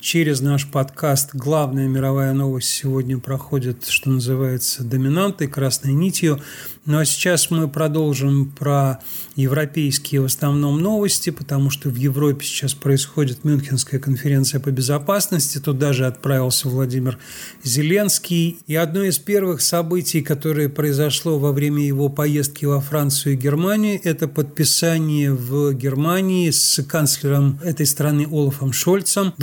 через 0.00 0.40
наш 0.40 0.66
подкаст 0.66 1.34
главная 1.34 1.86
мировая 1.86 2.32
новость 2.32 2.70
сегодня 2.70 3.18
проходит, 3.18 3.86
что 3.86 4.10
называется, 4.10 4.82
доминантой, 4.82 5.46
красной 5.46 5.92
нитью. 5.92 6.40
Ну 6.86 6.98
а 6.98 7.04
сейчас 7.04 7.50
мы 7.50 7.68
продолжим 7.68 8.50
про 8.50 9.00
европейские 9.36 10.22
в 10.22 10.24
основном 10.24 10.80
новости, 10.80 11.30
потому 11.30 11.70
что 11.70 11.90
в 11.90 11.94
Европе 11.96 12.44
сейчас 12.44 12.72
происходит 12.72 13.44
Мюнхенская 13.44 14.00
конференция 14.00 14.60
по 14.60 14.70
безопасности. 14.70 15.58
Туда 15.58 15.92
же 15.92 16.06
отправился 16.06 16.68
Владимир 16.68 17.18
Зеленский. 17.62 18.58
И 18.66 18.74
одно 18.74 19.04
из 19.04 19.18
первых 19.18 19.60
событий, 19.60 20.22
которое 20.22 20.70
произошло 20.70 21.38
во 21.38 21.52
время 21.52 21.84
его 21.84 22.08
поездки 22.08 22.64
во 22.64 22.80
Францию 22.80 23.34
и 23.34 23.36
Германию, 23.36 24.00
это 24.02 24.26
подписание 24.26 25.32
в 25.32 25.74
Германии 25.74 26.50
с 26.50 26.82
канцлером 26.82 27.60
этой 27.62 27.86
страны 27.86 28.26
Олафом 28.30 28.72
Шольцем 28.72 29.34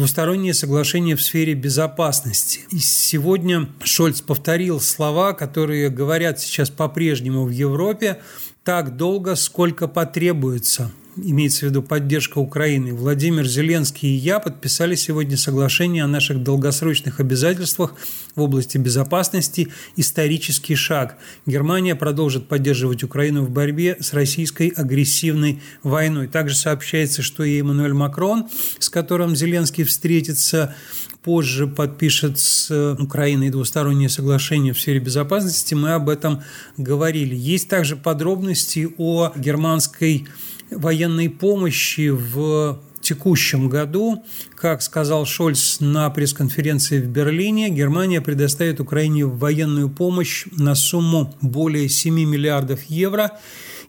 двустороннее 0.47 0.53
соглашение 0.53 1.15
в 1.15 1.21
сфере 1.21 1.53
безопасности. 1.53 2.61
И 2.71 2.79
сегодня 2.79 3.67
Шольц 3.83 4.21
повторил 4.21 4.79
слова, 4.79 5.33
которые 5.33 5.89
говорят 5.89 6.39
сейчас 6.39 6.69
по-прежнему 6.69 7.45
в 7.45 7.49
Европе 7.49 8.19
так 8.63 8.95
долго, 8.97 9.35
сколько 9.35 9.87
потребуется 9.87 10.91
имеется 11.23 11.65
в 11.65 11.69
виду 11.69 11.81
поддержка 11.81 12.37
Украины, 12.39 12.93
Владимир 12.93 13.45
Зеленский 13.45 14.09
и 14.09 14.15
я 14.17 14.39
подписали 14.39 14.95
сегодня 14.95 15.37
соглашение 15.37 16.03
о 16.03 16.07
наших 16.07 16.43
долгосрочных 16.43 17.19
обязательствах 17.19 17.95
в 18.35 18.41
области 18.41 18.77
безопасности 18.77 19.69
«Исторический 19.95 20.75
шаг». 20.75 21.17
Германия 21.45 21.95
продолжит 21.95 22.47
поддерживать 22.47 23.03
Украину 23.03 23.43
в 23.43 23.49
борьбе 23.49 23.97
с 23.99 24.13
российской 24.13 24.69
агрессивной 24.69 25.61
войной. 25.83 26.27
Также 26.27 26.55
сообщается, 26.55 27.21
что 27.21 27.43
и 27.43 27.59
Эммануэль 27.59 27.93
Макрон, 27.93 28.47
с 28.79 28.89
которым 28.89 29.35
Зеленский 29.35 29.83
встретится 29.83 30.75
позже 31.27 31.67
подпишет 31.67 32.39
с 32.39 32.71
э, 32.71 32.95
Украиной 32.97 33.49
двустороннее 33.49 34.07
соглашение 34.07 34.71
в 34.71 34.79
сфере 34.79 34.99
безопасности, 34.99 35.73
мы 35.73 35.91
об 35.91 36.07
этом 36.07 36.41
говорили. 36.77 37.35
Есть 37.35 37.67
также 37.67 37.97
подробности 37.97 38.87
о 38.97 39.33
германской 39.35 40.25
военной 40.71 41.29
помощи 41.29 42.07
в 42.07 42.79
текущем 43.01 43.67
году. 43.67 44.23
Как 44.55 44.81
сказал 44.81 45.25
Шольц 45.25 45.81
на 45.81 46.09
пресс-конференции 46.09 47.01
в 47.01 47.09
Берлине, 47.09 47.69
Германия 47.71 48.21
предоставит 48.21 48.79
Украине 48.79 49.25
военную 49.25 49.89
помощь 49.89 50.45
на 50.53 50.75
сумму 50.75 51.35
более 51.41 51.89
7 51.89 52.13
миллиардов 52.13 52.83
евро. 52.83 53.37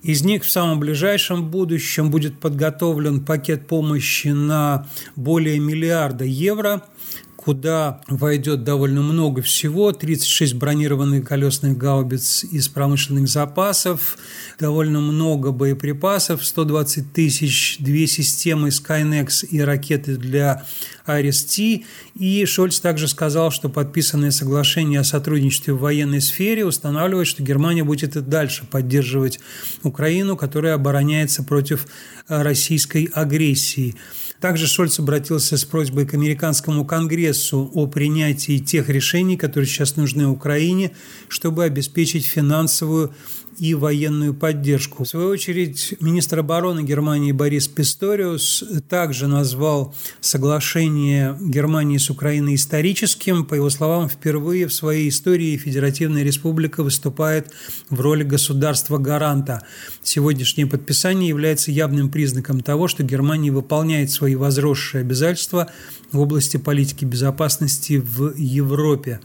Из 0.03 0.25
них 0.25 0.43
в 0.43 0.51
самом 0.51 0.81
ближайшем 0.81 1.49
будущем 1.53 2.11
будет 2.11 2.41
подготовлен 2.41 3.25
пакет 3.25 3.69
помощи 3.69 4.27
на 4.29 4.89
более 5.15 5.61
миллиарда 5.61 6.25
евро– 6.25 6.83
куда 7.39 8.01
войдет 8.09 8.65
довольно 8.65 9.01
много 9.01 9.43
всего. 9.43 9.93
36 9.93 10.55
бронированных 10.55 11.25
колесных 11.25 11.79
гаубиц 11.79 12.43
из 12.43 12.67
промышленных 12.67 13.29
запасов, 13.29 14.19
довольно 14.59 15.01
много 15.01 15.53
боеприпасов, 15.53 16.45
120 16.45 17.13
тысяч, 17.13 17.77
две 17.79 18.09
системы 18.09 18.71
Skynex 18.71 19.47
и 19.47 19.61
ракеты 19.61 20.17
для 20.17 20.67
RST. 21.07 21.85
И 22.17 22.45
Шольц 22.45 22.81
также 22.81 23.07
сказал, 23.07 23.53
что 23.53 23.69
подписанное 23.69 24.33
соглашение 24.33 24.99
о 25.01 25.05
сотрудничестве 25.05 25.75
в 25.75 25.79
военной 25.79 26.21
сфере 26.21 26.67
устанавливает, 26.67 27.29
что 27.29 27.45
Германия 27.45 27.85
будет 27.85 28.17
и 28.17 28.21
дальше 28.21 28.67
поддерживать 28.69 29.39
Украину, 29.85 30.37
которая 30.37 30.75
обороняется 30.75 31.45
против 31.45 31.87
российской 32.27 33.05
агрессии. 33.05 33.95
Также 34.41 34.69
Шольц 34.69 35.01
обратился 35.01 35.57
с 35.57 35.65
просьбой 35.65 36.07
к 36.07 36.15
американскому 36.15 36.85
конгрессу 36.85 37.71
о 37.75 37.87
принятии 37.89 38.59
тех 38.59 38.89
решений, 38.89 39.37
которые 39.37 39.67
сейчас 39.67 39.97
нужны 39.97 40.29
Украине, 40.29 40.93
чтобы 41.29 41.65
обеспечить 41.65 42.25
финансовую 42.25 43.13
и 43.59 43.75
военную 43.75 44.35
поддержку. 44.35 45.05
В 45.05 45.09
свою 45.09 45.29
очередь, 45.29 45.95
министр 46.01 46.41
обороны 46.41 46.83
Германии 46.83 47.33
Борис 47.33 47.69
Писториус 47.69 48.65
также 48.89 49.27
назвал 49.27 49.95
соглашение 50.21 51.37
Германии 51.41 51.99
с 51.99 52.11
Украиной 52.11 52.55
историческим. 52.55 53.45
По 53.45 53.55
его 53.55 53.71
словам, 53.71 54.09
впервые 54.09 54.67
в 54.67 54.75
своей 54.75 55.09
истории 55.09 55.57
Федеративная 55.57 56.23
Республика 56.23 56.83
выступает 56.83 57.51
в 57.91 58.01
роли 58.01 58.23
государства-гаранта. 58.23 59.63
Сегодняшнее 60.03 60.67
подписание 60.67 61.29
является 61.29 61.73
явным 61.73 62.11
признаком 62.11 62.61
того, 62.61 62.89
что 62.89 63.03
Германия 63.03 63.51
выполняет 63.51 64.11
свои 64.11 64.35
возросшие 64.35 65.01
обязательства 65.01 65.71
в 66.13 66.21
области 66.21 66.57
политики 66.57 67.05
безопасности 67.05 68.03
в 68.05 68.35
Европе. 68.37 69.21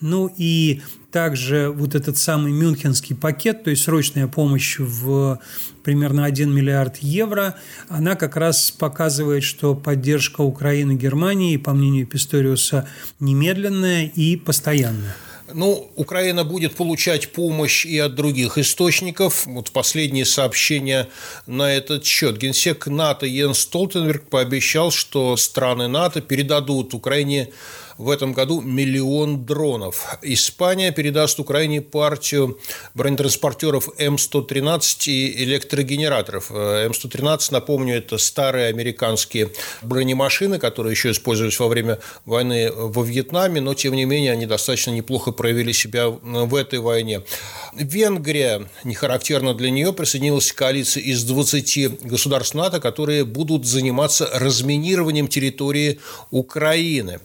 Ну 0.00 0.32
и 0.36 0.82
также 1.10 1.70
вот 1.70 1.94
этот 1.94 2.18
самый 2.18 2.52
мюнхенский 2.52 3.16
пакет, 3.16 3.64
то 3.64 3.70
есть 3.70 3.84
срочная 3.84 4.26
помощь 4.26 4.78
в 4.78 5.40
примерно 5.82 6.24
1 6.24 6.54
миллиард 6.54 6.98
евро, 6.98 7.56
она 7.88 8.14
как 8.14 8.36
раз 8.36 8.70
показывает, 8.70 9.42
что 9.42 9.74
поддержка 9.74 10.42
Украины 10.42 10.92
Германии, 10.92 11.56
по 11.56 11.72
мнению 11.72 12.06
Писториуса, 12.06 12.86
немедленная 13.20 14.06
и 14.06 14.36
постоянная. 14.36 15.16
Ну, 15.54 15.90
Украина 15.96 16.44
будет 16.44 16.74
получать 16.74 17.32
помощь 17.32 17.86
и 17.86 17.98
от 17.98 18.14
других 18.14 18.58
источников. 18.58 19.46
Вот 19.46 19.70
последние 19.70 20.26
сообщения 20.26 21.08
на 21.46 21.72
этот 21.72 22.04
счет. 22.04 22.36
Генсек 22.36 22.86
НАТО 22.86 23.24
Йенс 23.24 23.60
Столтенберг 23.60 24.28
пообещал, 24.28 24.90
что 24.90 25.36
страны 25.38 25.88
НАТО 25.88 26.20
передадут 26.20 26.92
Украине 26.92 27.48
в 27.98 28.10
этом 28.10 28.32
году 28.32 28.60
миллион 28.60 29.44
дронов. 29.44 30.18
Испания 30.22 30.92
передаст 30.92 31.40
Украине 31.40 31.82
партию 31.82 32.58
бронетранспортеров 32.94 33.88
М113 33.98 35.08
и 35.08 35.44
электрогенераторов. 35.44 36.50
М113, 36.50 37.48
напомню, 37.50 37.96
это 37.96 38.16
старые 38.18 38.68
американские 38.68 39.50
бронемашины, 39.82 40.58
которые 40.58 40.92
еще 40.92 41.10
использовались 41.10 41.58
во 41.58 41.68
время 41.68 41.98
войны 42.24 42.70
во 42.72 43.02
Вьетнаме, 43.02 43.60
но, 43.60 43.74
тем 43.74 43.94
не 43.94 44.04
менее, 44.04 44.32
они 44.32 44.46
достаточно 44.46 44.92
неплохо 44.92 45.32
проявили 45.32 45.72
себя 45.72 46.08
в 46.08 46.54
этой 46.54 46.78
войне. 46.78 47.22
Венгрия, 47.74 48.68
не 48.84 48.94
характерно 48.94 49.54
для 49.54 49.70
нее, 49.70 49.92
присоединилась 49.92 50.52
к 50.52 50.54
коалиции 50.56 51.02
из 51.02 51.24
20 51.24 52.02
государств 52.02 52.54
НАТО, 52.54 52.80
которые 52.80 53.24
будут 53.24 53.66
заниматься 53.66 54.28
разминированием 54.32 55.26
территории 55.28 55.98
Украины. 56.30 57.20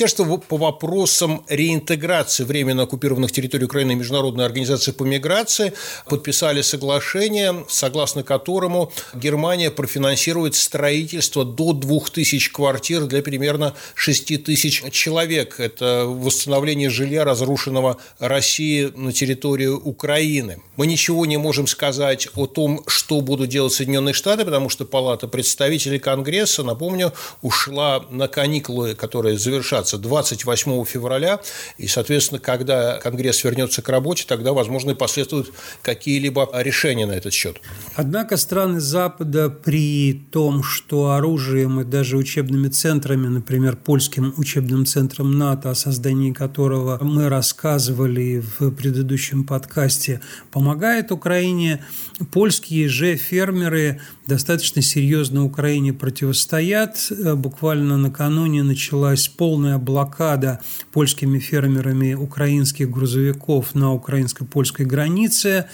Министерство 0.00 0.24
Министерство 0.24 0.38
по 0.38 0.56
вопросам 0.56 1.44
реинтеграции 1.46 2.44
временно 2.44 2.84
оккупированных 2.84 3.32
территорий 3.32 3.66
Украины 3.66 3.92
и 3.92 3.94
Международная 3.96 4.46
организация 4.46 4.94
по 4.94 5.02
миграции 5.02 5.74
подписали 6.08 6.62
соглашение, 6.62 7.66
согласно 7.68 8.22
которому 8.22 8.92
Германия 9.12 9.70
профинансирует 9.70 10.54
строительство 10.54 11.44
до 11.44 11.74
2000 11.74 12.50
квартир 12.50 13.04
для 13.04 13.20
примерно 13.20 13.74
6 13.94 14.42
тысяч 14.42 14.82
человек. 14.90 15.60
Это 15.60 16.06
восстановление 16.06 16.88
жилья, 16.88 17.24
разрушенного 17.24 17.98
России 18.18 18.90
на 18.96 19.12
территории 19.12 19.66
Украины. 19.66 20.62
Мы 20.76 20.86
ничего 20.86 21.26
не 21.26 21.36
можем 21.36 21.66
сказать 21.66 22.28
о 22.36 22.46
том, 22.46 22.82
что 22.86 23.20
будут 23.20 23.50
делать 23.50 23.74
Соединенные 23.74 24.14
Штаты, 24.14 24.46
потому 24.46 24.70
что 24.70 24.86
Палата 24.86 25.28
представителей 25.28 25.98
Конгресса, 25.98 26.62
напомню, 26.62 27.12
ушла 27.42 28.06
на 28.10 28.28
каникулы, 28.28 28.94
которые 28.94 29.36
завершатся 29.38 29.89
состояться 29.90 29.98
28 29.98 30.84
февраля, 30.84 31.40
и, 31.78 31.86
соответственно, 31.86 32.40
когда 32.40 32.98
Конгресс 32.98 33.44
вернется 33.44 33.82
к 33.82 33.88
работе, 33.88 34.24
тогда, 34.26 34.52
возможно, 34.52 34.92
и 34.92 34.94
последуют 34.94 35.52
какие-либо 35.82 36.48
решения 36.54 37.06
на 37.06 37.12
этот 37.12 37.32
счет. 37.32 37.60
Однако 37.94 38.36
страны 38.36 38.80
Запада 38.80 39.50
при 39.50 40.14
том, 40.30 40.62
что 40.62 41.12
оружием 41.12 41.80
и 41.80 41.84
даже 41.84 42.16
учебными 42.16 42.68
центрами, 42.68 43.28
например, 43.28 43.76
польским 43.76 44.34
учебным 44.36 44.86
центром 44.86 45.38
НАТО, 45.38 45.70
о 45.70 45.74
создании 45.74 46.32
которого 46.32 46.98
мы 47.02 47.28
рассказывали 47.28 48.42
в 48.58 48.70
предыдущем 48.70 49.44
подкасте, 49.44 50.20
помогает 50.50 51.12
Украине, 51.12 51.84
польские 52.32 52.88
же 52.88 53.16
фермеры 53.16 54.00
достаточно 54.26 54.82
серьезно 54.82 55.44
Украине 55.44 55.92
противостоят. 55.92 57.12
Буквально 57.36 57.96
накануне 57.96 58.62
началась 58.62 59.28
полная 59.28 59.78
блокада 59.80 60.60
польскими 60.92 61.38
фермерами 61.38 62.14
украинских 62.14 62.90
грузовиков 62.90 63.74
на 63.74 63.92
украинско-польской 63.92 64.86
границе. 64.86 65.66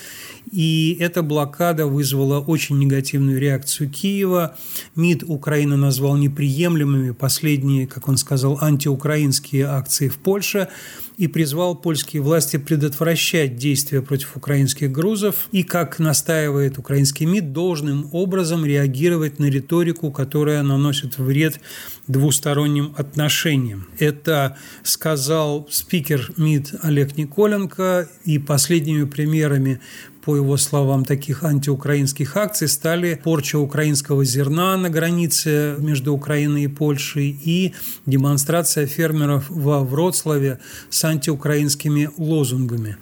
И 0.51 0.97
эта 1.01 1.23
блокада 1.23 1.87
вызвала 1.87 2.41
очень 2.41 2.79
негативную 2.79 3.41
реакцию 3.41 3.91
Киева. 3.91 4.57
МИД 4.95 5.25
Украины 5.27 5.77
назвал 5.77 6.17
неприемлемыми 6.17 7.11
последние, 7.11 7.87
как 7.87 8.09
он 8.09 8.17
сказал, 8.17 8.59
антиукраинские 8.61 9.67
акции 9.67 10.09
в 10.09 10.19
Польше 10.19 10.69
и 11.17 11.29
призвал 11.29 11.75
польские 11.75 12.23
власти 12.23 12.59
предотвращать 12.59 13.57
действия 13.57 14.03
против 14.03 14.37
украинских 14.37 14.93
грузов 14.93 15.49
и, 15.51 15.63
как 15.63 15.99
настаивает 15.99 16.79
украинский 16.79 17.27
МИД, 17.27 17.53
должным 17.53 18.09
образом 18.13 18.65
реагировать 18.65 19.39
на 19.39 19.47
риторику, 19.47 20.11
которая 20.11 20.63
наносит 20.63 21.19
вред 21.19 21.61
двусторонним 22.07 22.95
отношениям. 22.97 23.87
Это 23.99 24.57
сказал 24.83 25.67
спикер 25.71 26.33
МИД 26.37 26.75
Олег 26.83 27.17
Николенко, 27.17 28.09
и 28.25 28.39
последними 28.39 29.05
примерами 29.05 29.81
по 30.27 30.35
его 30.35 30.57
словам, 30.57 31.05
таких 31.05 31.45
антиукраинских 31.45 32.37
акций 32.37 32.67
стали 32.67 33.21
порча 33.23 33.61
украинского 33.61 34.25
зерна 34.25 34.77
на 34.77 34.91
границе 34.91 35.77
между 35.79 36.13
Украиной 36.13 36.65
и 36.65 36.67
Польшей 36.67 37.29
и 37.29 37.75
демонстрация 38.07 38.87
фермеров 38.87 39.45
во 39.49 39.85
Вроцлаве 39.85 40.59
с 40.91 41.05
антиукраинскими 41.05 42.11
лозунгами. 42.17 42.97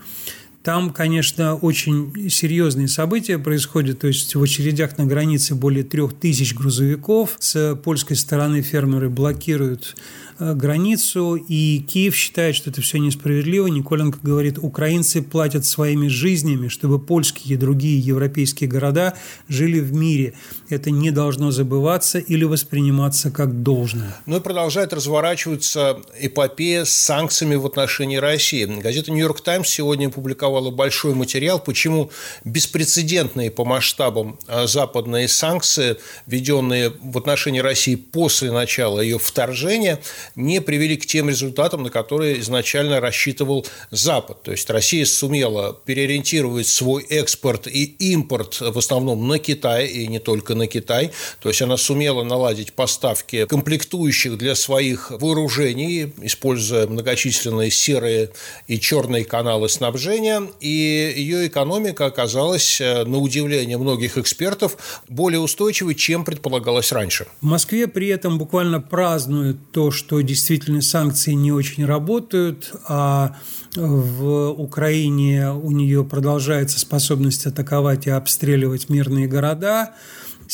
Там, 0.62 0.94
конечно, 0.94 1.56
очень 1.56 2.30
серьезные 2.30 2.88
события 2.88 3.38
происходят. 3.38 4.00
То 4.00 4.06
есть 4.06 4.34
в 4.34 4.42
очередях 4.42 4.96
на 4.96 5.06
границе 5.06 5.54
более 5.54 5.84
трех 5.84 6.14
тысяч 6.14 6.54
грузовиков. 6.54 7.36
С 7.38 7.74
польской 7.76 8.16
стороны 8.16 8.60
фермеры 8.62 9.10
блокируют 9.10 9.94
границу, 10.38 11.36
и 11.36 11.78
Киев 11.80 12.14
считает, 12.14 12.56
что 12.56 12.70
это 12.70 12.80
все 12.80 12.98
несправедливо. 12.98 13.66
Николенко 13.66 14.18
говорит, 14.22 14.58
украинцы 14.58 15.22
платят 15.22 15.64
своими 15.64 16.08
жизнями, 16.08 16.68
чтобы 16.68 16.98
польские 16.98 17.54
и 17.54 17.58
другие 17.58 17.98
европейские 17.98 18.68
города 18.68 19.14
жили 19.48 19.80
в 19.80 19.92
мире. 19.92 20.34
Это 20.68 20.90
не 20.90 21.10
должно 21.10 21.50
забываться 21.50 22.18
или 22.18 22.44
восприниматься 22.44 23.30
как 23.30 23.62
должное. 23.62 24.16
Ну 24.26 24.38
и 24.38 24.40
продолжает 24.40 24.92
разворачиваться 24.92 26.00
эпопея 26.18 26.84
с 26.84 26.90
санкциями 26.90 27.54
в 27.54 27.66
отношении 27.66 28.16
России. 28.16 28.64
Газета 28.64 29.12
«Нью-Йорк 29.12 29.40
Таймс» 29.40 29.68
сегодня 29.68 30.08
опубликовала 30.08 30.70
большой 30.70 31.14
материал, 31.14 31.58
почему 31.58 32.10
беспрецедентные 32.44 33.50
по 33.50 33.64
масштабам 33.64 34.38
э, 34.48 34.66
западные 34.66 35.28
санкции, 35.28 35.96
введенные 36.26 36.92
в 37.02 37.18
отношении 37.18 37.60
России 37.60 37.94
после 37.94 38.50
начала 38.50 39.00
ее 39.00 39.18
вторжения, 39.18 40.00
не 40.36 40.60
привели 40.60 40.96
к 40.96 41.06
тем 41.06 41.28
результатам, 41.28 41.82
на 41.82 41.90
которые 41.90 42.40
изначально 42.40 43.00
рассчитывал 43.00 43.66
Запад. 43.90 44.42
То 44.42 44.52
есть 44.52 44.68
Россия 44.70 45.04
сумела 45.04 45.76
переориентировать 45.84 46.66
свой 46.66 47.04
экспорт 47.04 47.66
и 47.66 47.84
импорт 48.12 48.60
в 48.60 48.78
основном 48.78 49.28
на 49.28 49.38
Китай, 49.38 49.86
и 49.86 50.06
не 50.06 50.18
только 50.18 50.54
на 50.54 50.66
Китай. 50.66 51.10
То 51.40 51.48
есть 51.48 51.62
она 51.62 51.76
сумела 51.76 52.22
наладить 52.22 52.72
поставки 52.72 53.46
комплектующих 53.46 54.38
для 54.38 54.54
своих 54.54 55.10
вооружений, 55.10 56.12
используя 56.22 56.86
многочисленные 56.86 57.70
серые 57.70 58.30
и 58.66 58.80
черные 58.80 59.24
каналы 59.24 59.68
снабжения, 59.68 60.42
и 60.60 61.12
ее 61.16 61.46
экономика 61.46 62.06
оказалась, 62.06 62.80
э, 62.80 63.04
на 63.04 63.18
удивление 63.18 63.78
многих 63.78 64.18
экспертов, 64.18 65.02
более 65.08 65.40
устойчивой, 65.40 65.94
чем 65.94 66.24
предполагалось 66.24 66.92
раньше. 66.92 67.26
В 67.40 67.46
Москве 67.46 67.86
при 67.86 68.08
этом 68.08 68.38
буквально 68.38 68.80
празднуют 68.80 69.58
то, 69.72 69.90
что 69.90 70.04
что 70.14 70.20
действительно 70.24 70.82
санкции 70.82 71.32
не 71.32 71.52
очень 71.52 71.84
работают, 71.84 72.72
а 72.88 73.36
в 73.76 74.50
Украине 74.50 75.52
у 75.52 75.70
нее 75.70 76.04
продолжается 76.04 76.80
способность 76.80 77.46
атаковать 77.46 78.06
и 78.06 78.10
обстреливать 78.10 78.88
мирные 78.88 79.26
города. 79.26 79.94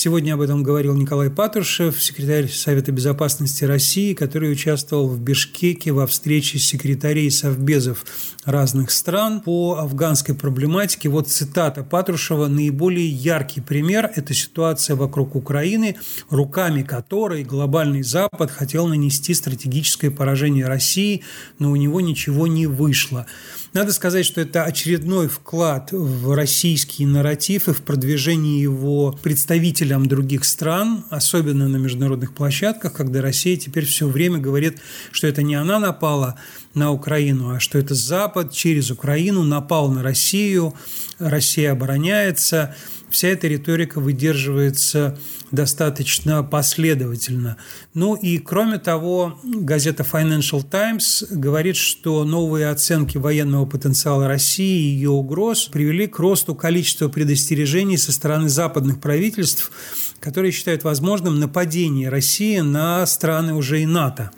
Сегодня 0.02 0.32
об 0.32 0.40
этом 0.40 0.62
говорил 0.62 0.94
Николай 0.96 1.28
Патрушев, 1.28 2.02
секретарь 2.02 2.48
Совета 2.48 2.90
безопасности 2.90 3.64
России, 3.64 4.14
который 4.14 4.50
участвовал 4.50 5.06
в 5.06 5.20
Бишкеке 5.20 5.92
во 5.92 6.06
встрече 6.06 6.58
секретарей 6.58 7.30
совбезов 7.30 8.06
разных 8.46 8.92
стран 8.92 9.42
по 9.42 9.76
афганской 9.78 10.34
проблематике. 10.34 11.10
Вот 11.10 11.28
цитата 11.28 11.84
Патрушева. 11.84 12.46
«Наиболее 12.46 13.10
яркий 13.10 13.60
пример– 13.60 14.10
это 14.16 14.32
ситуация 14.32 14.96
вокруг 14.96 15.36
Украины, 15.36 15.98
руками 16.30 16.80
которой 16.80 17.44
глобальный 17.44 18.02
Запад 18.02 18.50
хотел 18.50 18.86
нанести 18.86 19.34
стратегическое 19.34 20.10
поражение 20.10 20.64
России, 20.64 21.24
но 21.58 21.70
у 21.70 21.76
него 21.76 22.00
ничего 22.00 22.46
не 22.46 22.66
вышло». 22.66 23.26
Надо 23.72 23.92
сказать, 23.92 24.26
что 24.26 24.40
это 24.40 24.64
очередной 24.64 25.28
вклад 25.28 25.92
в 25.92 26.34
российский 26.34 27.06
нарратив 27.06 27.68
и 27.68 27.72
в 27.72 27.82
продвижение 27.82 28.60
его 28.60 29.16
представителям 29.22 30.06
других 30.06 30.44
стран, 30.44 31.04
особенно 31.08 31.68
на 31.68 31.76
международных 31.76 32.34
площадках, 32.34 32.92
когда 32.92 33.22
Россия 33.22 33.56
теперь 33.56 33.84
все 33.84 34.08
время 34.08 34.38
говорит, 34.38 34.78
что 35.12 35.28
это 35.28 35.44
не 35.44 35.54
она 35.54 35.78
напала 35.78 36.36
на 36.74 36.90
Украину, 36.90 37.54
а 37.54 37.60
что 37.60 37.78
это 37.78 37.94
Запад 37.94 38.52
через 38.52 38.90
Украину 38.90 39.44
напал 39.44 39.88
на 39.88 40.02
Россию, 40.02 40.74
Россия 41.20 41.70
обороняется. 41.70 42.74
Вся 43.10 43.28
эта 43.28 43.48
риторика 43.48 44.00
выдерживается 44.00 45.18
достаточно 45.50 46.44
последовательно. 46.44 47.56
Ну 47.92 48.14
и 48.14 48.38
кроме 48.38 48.78
того, 48.78 49.38
газета 49.42 50.06
Financial 50.10 50.62
Times 50.62 51.24
говорит, 51.28 51.76
что 51.76 52.24
новые 52.24 52.70
оценки 52.70 53.18
военного 53.18 53.66
потенциала 53.66 54.28
России 54.28 54.80
и 54.80 54.94
ее 54.94 55.10
угроз 55.10 55.64
привели 55.64 56.06
к 56.06 56.18
росту 56.20 56.54
количества 56.54 57.08
предостережений 57.08 57.98
со 57.98 58.12
стороны 58.12 58.48
западных 58.48 59.00
правительств, 59.00 59.72
которые 60.20 60.52
считают 60.52 60.84
возможным 60.84 61.40
нападение 61.40 62.08
России 62.08 62.58
на 62.60 63.04
страны 63.06 63.54
уже 63.54 63.82
и 63.82 63.86
НАТО. 63.86 64.30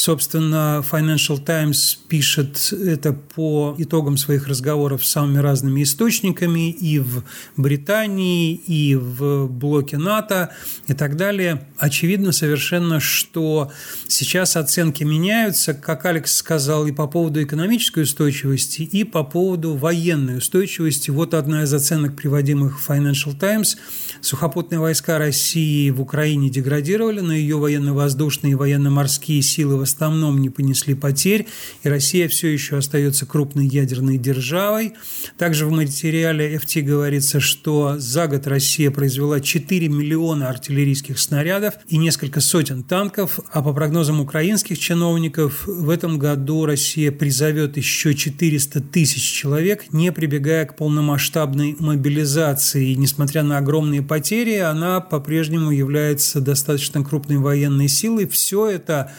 Собственно, 0.00 0.82
Financial 0.90 1.38
Times 1.38 1.98
пишет 2.08 2.72
это 2.72 3.12
по 3.12 3.74
итогам 3.76 4.16
своих 4.16 4.48
разговоров 4.48 5.04
с 5.04 5.10
самыми 5.10 5.36
разными 5.36 5.82
источниками 5.82 6.70
и 6.70 6.98
в 6.98 7.22
Британии, 7.58 8.54
и 8.54 8.94
в 8.94 9.46
блоке 9.46 9.98
НАТО 9.98 10.54
и 10.86 10.94
так 10.94 11.18
далее. 11.18 11.68
Очевидно 11.76 12.32
совершенно, 12.32 12.98
что 12.98 13.70
сейчас 14.08 14.56
оценки 14.56 15.04
меняются, 15.04 15.74
как 15.74 16.06
Алекс 16.06 16.34
сказал, 16.34 16.86
и 16.86 16.92
по 16.92 17.06
поводу 17.06 17.42
экономической 17.42 18.04
устойчивости, 18.04 18.80
и 18.80 19.04
по 19.04 19.22
поводу 19.22 19.74
военной 19.74 20.38
устойчивости. 20.38 21.10
Вот 21.10 21.34
одна 21.34 21.64
из 21.64 21.74
оценок, 21.74 22.16
приводимых 22.16 22.80
в 22.80 22.90
Financial 22.90 23.38
Times. 23.38 23.76
Сухопутные 24.22 24.78
войска 24.78 25.18
России 25.18 25.90
в 25.90 26.00
Украине 26.00 26.48
деградировали, 26.48 27.20
но 27.20 27.34
ее 27.34 27.58
военно-воздушные 27.58 28.52
и 28.52 28.54
военно-морские 28.54 29.42
силы 29.42 29.76
основном 29.90 30.40
не 30.40 30.50
понесли 30.50 30.94
потерь, 30.94 31.46
и 31.82 31.88
Россия 31.88 32.28
все 32.28 32.48
еще 32.48 32.76
остается 32.76 33.26
крупной 33.26 33.66
ядерной 33.66 34.18
державой. 34.18 34.92
Также 35.36 35.66
в 35.66 35.72
материале 35.72 36.56
FT 36.56 36.82
говорится, 36.82 37.40
что 37.40 37.96
за 37.98 38.28
год 38.28 38.46
Россия 38.46 38.90
произвела 38.90 39.40
4 39.40 39.88
миллиона 39.88 40.48
артиллерийских 40.48 41.18
снарядов 41.18 41.74
и 41.88 41.96
несколько 41.96 42.40
сотен 42.40 42.82
танков, 42.82 43.40
а 43.52 43.62
по 43.62 43.72
прогнозам 43.72 44.20
украинских 44.20 44.78
чиновников 44.78 45.66
в 45.66 45.90
этом 45.90 46.18
году 46.18 46.66
Россия 46.66 47.10
призовет 47.10 47.76
еще 47.76 48.14
400 48.14 48.80
тысяч 48.80 49.22
человек, 49.22 49.92
не 49.92 50.12
прибегая 50.12 50.66
к 50.66 50.76
полномасштабной 50.76 51.76
мобилизации. 51.78 52.92
И 52.92 52.96
несмотря 52.96 53.42
на 53.42 53.58
огромные 53.58 54.02
потери, 54.02 54.58
она 54.58 55.00
по-прежнему 55.00 55.70
является 55.70 56.40
достаточно 56.40 57.02
крупной 57.02 57.38
военной 57.38 57.88
силой. 57.88 58.28
Все 58.28 58.68
это 58.68 59.12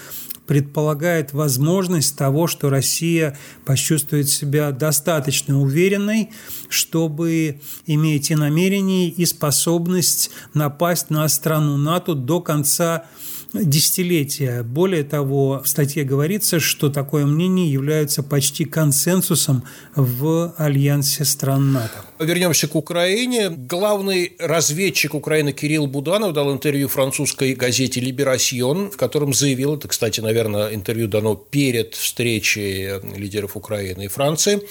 предполагает 0.52 1.32
возможность 1.32 2.18
того, 2.18 2.46
что 2.46 2.70
Россия 2.70 3.38
почувствует 3.64 4.28
себя 4.28 4.74
достаточно 4.74 5.62
уверенной, 5.62 6.30
чтобы 6.68 7.62
иметь 7.86 8.32
и 8.32 8.36
намерение, 8.36 9.08
и 9.08 9.26
способность 9.26 10.30
напасть 10.54 11.10
на 11.10 11.26
страну 11.30 11.78
НАТО 11.78 12.16
до 12.16 12.42
конца 12.42 13.06
десятилетия. 13.54 14.64
Более 14.64 15.04
того, 15.04 15.62
в 15.64 15.68
статье 15.68 16.04
говорится, 16.04 16.60
что 16.60 16.90
такое 16.90 17.26
мнение 17.26 17.72
является 17.72 18.24
почти 18.24 18.66
консенсусом 18.66 19.64
в 19.96 20.54
альянсе 20.58 21.26
стран 21.26 21.74
НАТО. 21.74 22.06
Вернемся 22.20 22.68
к 22.68 22.76
Украине. 22.76 23.50
Главный 23.50 24.34
разведчик 24.40 25.14
Украины 25.14 25.52
Кирилл 25.52 25.88
Буданов 25.88 26.34
дал 26.34 26.52
интервью 26.52 26.88
французской 26.88 27.54
газете 27.54 28.00
«Либерасьон», 28.00 28.92
в 28.92 28.98
котором 28.98 29.34
заявил, 29.34 29.76
это, 29.76 29.88
кстати, 29.88 30.22
наверное, 30.22 30.74
интервью 30.74 31.08
дано 31.08 31.36
перед 31.36 31.94
встречей 31.96 33.00
лидеров 33.16 33.58
Украины 33.58 34.06
и 34.06 34.08
Франции, 34.08 34.62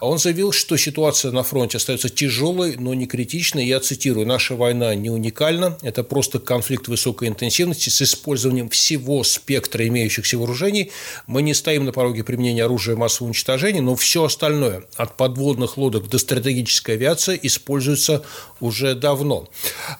он 0.00 0.18
заявил, 0.18 0.52
что 0.52 0.76
ситуация 0.76 1.32
на 1.32 1.42
фронте 1.42 1.76
остается 1.76 2.08
тяжелой, 2.08 2.76
но 2.76 2.94
не 2.94 3.06
критичной. 3.06 3.66
Я 3.66 3.80
цитирую, 3.80 4.26
«Наша 4.26 4.54
война 4.54 4.94
не 4.94 5.10
уникальна, 5.10 5.76
это 5.82 6.02
просто 6.02 6.38
конфликт 6.38 6.88
высокой 6.88 7.28
интенсивности 7.28 7.88
с 7.88 8.02
использованием 8.02 8.68
всего 8.68 9.24
спектра 9.24 9.86
имеющихся 9.86 10.38
вооружений. 10.38 10.92
Мы 11.26 11.42
не 11.42 11.54
стоим 11.54 11.84
на 11.84 11.92
пороге 11.92 12.24
применения 12.24 12.64
оружия 12.64 12.96
массового 12.96 13.28
уничтожения, 13.28 13.80
но 13.80 13.96
все 13.96 14.24
остальное, 14.24 14.84
от 14.96 15.16
подводных 15.16 15.76
лодок 15.76 16.08
до 16.08 16.18
стратегической 16.18 16.94
авиации, 16.94 17.38
используется 17.42 18.22
уже 18.60 18.94
давно». 18.94 19.48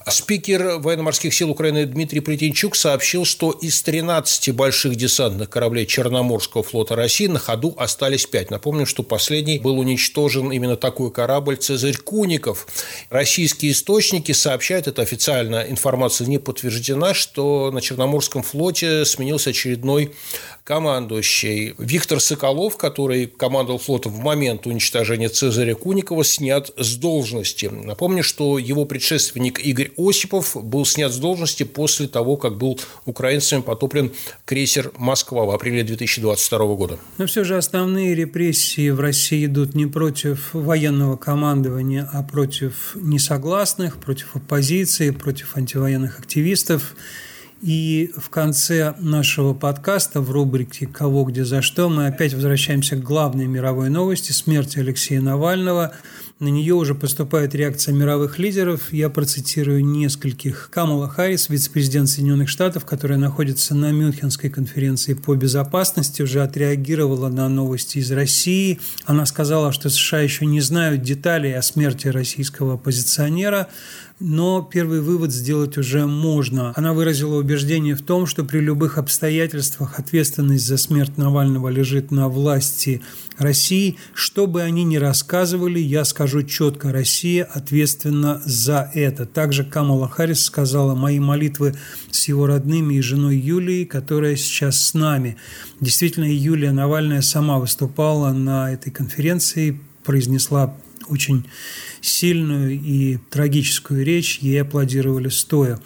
Спикер 0.09 0.79
военно-морских 0.79 1.35
сил 1.35 1.51
Украины 1.51 1.87
Дмитрий 1.87 2.21
Плетенчук 2.21 2.77
сообщил, 2.77 3.25
что 3.25 3.51
из 3.51 3.83
13 3.83 4.55
больших 4.55 4.97
десантных 4.97 5.51
кораблей 5.51 5.87
Черноморского 5.87 6.63
флота 6.63 6.97
России 6.97 7.27
на 7.27 7.39
ходу 7.39 7.75
остались 7.77 8.27
5. 8.27 8.51
Напомню, 8.51 8.87
что 8.87 9.03
последний 9.03 9.59
был 9.59 9.79
уничтожен 9.79 9.88
именно 9.97 10.77
такой 10.77 11.11
корабль 11.11 11.57
«Цезарь 11.57 11.97
Куников». 11.97 12.67
Российские 13.11 13.73
источники 13.73 14.33
сообщают, 14.33 14.89
это 14.89 15.03
официально 15.03 15.65
информация 15.69 16.27
не 16.27 16.39
подтверждена, 16.39 17.15
что 17.15 17.71
на 17.71 17.81
Черноморском 17.81 18.43
флоте 18.43 19.05
сменился 19.05 19.51
очередной 19.51 20.13
командующий. 20.69 21.75
Виктор 21.79 22.21
Соколов, 22.21 22.77
который 22.77 23.27
командовал 23.27 23.79
флотом 23.79 24.13
в 24.13 24.19
момент 24.19 24.67
уничтожения 24.67 25.31
Цезаря 25.31 25.75
Куникова, 25.75 26.23
снят 26.25 26.71
с 26.77 26.97
должности. 26.97 27.71
Напомню, 27.73 28.23
что 28.23 28.59
его 28.59 28.85
предшественник 28.85 29.65
Игорь 29.65 29.93
Осипов 29.97 30.55
был 30.63 30.85
снят 30.85 31.11
с 31.11 31.17
должности 31.17 31.63
после 31.63 32.07
того, 32.07 32.37
как 32.37 32.59
был 32.59 32.79
украинцами 33.07 33.63
потоплен 33.63 34.13
крейсер 34.45 34.93
«Москва» 34.99 35.47
в 35.47 35.51
апреле 35.53 35.85
2022 35.85 36.59
года. 36.75 36.99
Но 37.17 37.27
все 37.27 37.45
же 37.45 37.57
основные 37.57 38.15
репрессии 38.15 38.91
в 38.91 39.01
России 39.01 39.47
идут 39.47 39.75
не 39.79 39.87
против 39.87 40.53
военного 40.53 41.17
командования, 41.17 42.09
а 42.13 42.25
против 42.25 42.97
несогласных, 42.97 43.97
против 43.99 44.35
оппозиции, 44.35 45.11
против 45.11 45.57
антивоенных 45.57 46.19
активистов. 46.19 46.97
И 47.63 48.13
в 48.17 48.29
конце 48.29 48.95
нашего 48.99 49.55
подкаста 49.55 50.21
в 50.21 50.31
рубрике 50.33 50.87
«Кого, 50.87 51.25
где, 51.25 51.45
за 51.45 51.63
что» 51.63 51.89
мы 51.89 52.09
опять 52.09 52.35
возвращаемся 52.35 52.97
к 52.97 53.03
главной 53.03 53.47
мировой 53.47 53.89
новости– 53.89 54.33
смерти 54.33 54.81
Алексея 54.81 55.21
Навального– 55.21 55.93
на 56.41 56.49
нее 56.49 56.75
уже 56.75 56.95
поступает 56.95 57.55
реакция 57.57 57.93
мировых 57.93 58.39
лидеров. 58.39 58.93
Я 58.93 59.11
процитирую 59.11 59.85
нескольких. 59.85 60.71
Камала 60.73 61.09
Харрис, 61.09 61.49
вице-президент 61.49 62.09
Соединенных 62.09 62.49
Штатов, 62.49 62.85
которая 62.85 63.19
находится 63.19 63.75
на 63.75 63.91
Мюнхенской 63.91 64.49
конференции 64.49 65.15
по 65.15 65.35
безопасности, 65.35 66.23
уже 66.23 66.43
отреагировала 66.43 67.29
на 67.29 67.49
новости 67.49 67.99
из 67.99 68.13
России. 68.13 68.79
Она 69.05 69.27
сказала, 69.27 69.73
что 69.73 69.91
США 69.91 70.21
еще 70.21 70.47
не 70.47 70.61
знают 70.61 71.03
деталей 71.03 71.57
о 71.57 71.63
смерти 71.63 72.07
российского 72.07 72.75
оппозиционера 72.75 73.69
но 74.21 74.63
первый 74.63 75.01
вывод 75.01 75.33
сделать 75.33 75.79
уже 75.79 76.07
можно. 76.07 76.73
Она 76.77 76.93
выразила 76.93 77.37
убеждение 77.37 77.95
в 77.95 78.03
том, 78.03 78.27
что 78.27 78.45
при 78.45 78.59
любых 78.59 78.99
обстоятельствах 78.99 79.99
ответственность 79.99 80.67
за 80.67 80.77
смерть 80.77 81.17
Навального 81.17 81.69
лежит 81.69 82.11
на 82.11 82.29
власти 82.29 83.03
России. 83.37 83.97
Что 84.15 84.47
бы 84.47 84.63
они 84.63 84.83
ни 84.83 84.97
рассказывали, 84.97 85.79
я 85.79 86.05
скажу 86.05 86.43
четко, 86.43 86.93
Россия 86.93 87.45
ответственна 87.45 88.43
за 88.45 88.91
это. 88.93 89.25
Также 89.25 89.65
Камала 89.65 90.09
Харрис 90.09 90.45
сказала 90.45 90.95
«Мои 90.97 91.21
молитвы 91.21 91.77
с 92.11 92.27
его 92.27 92.47
родными 92.47 92.95
и 92.95 93.01
женой 93.01 93.37
Юлией, 93.37 93.85
которая 93.85 94.35
сейчас 94.35 94.83
с 94.83 94.95
нами». 94.95 95.37
Действительно, 95.81 96.25
Юлия 96.25 96.73
Навальная 96.73 97.21
сама 97.21 97.59
выступала 97.59 98.33
на 98.33 98.73
этой 98.73 98.91
конференции, 98.91 99.81
произнесла 100.03 100.75
очень 101.09 101.49
сильную 102.01 102.73
и 102.73 103.19
трагическую 103.31 104.05
речь, 104.05 104.39
ей 104.39 104.63
аплодировали 104.63 105.29
стоя. 105.29 105.81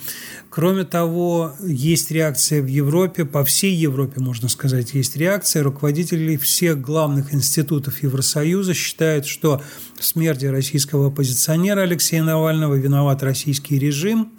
Кроме 0.51 0.85
того, 0.85 1.55
есть 1.67 2.11
реакция 2.11 2.61
в 2.61 2.67
Европе, 2.67 3.25
по 3.25 3.43
всей 3.45 3.75
Европе, 3.75 4.21
можно 4.21 4.49
сказать, 4.49 4.93
есть 4.93 5.17
реакция. 5.17 5.63
Руководители 5.63 6.37
всех 6.37 6.81
главных 6.81 7.33
институтов 7.33 8.03
Евросоюза 8.03 8.75
считают, 8.75 9.27
что 9.27 9.63
в 9.99 10.05
смерти 10.05 10.45
российского 10.45 11.09
оппозиционера 11.09 11.83
Алексея 11.83 12.23
Навального 12.23 12.75
виноват 12.75 13.23
российский 13.23 13.79
режим, 13.79 14.33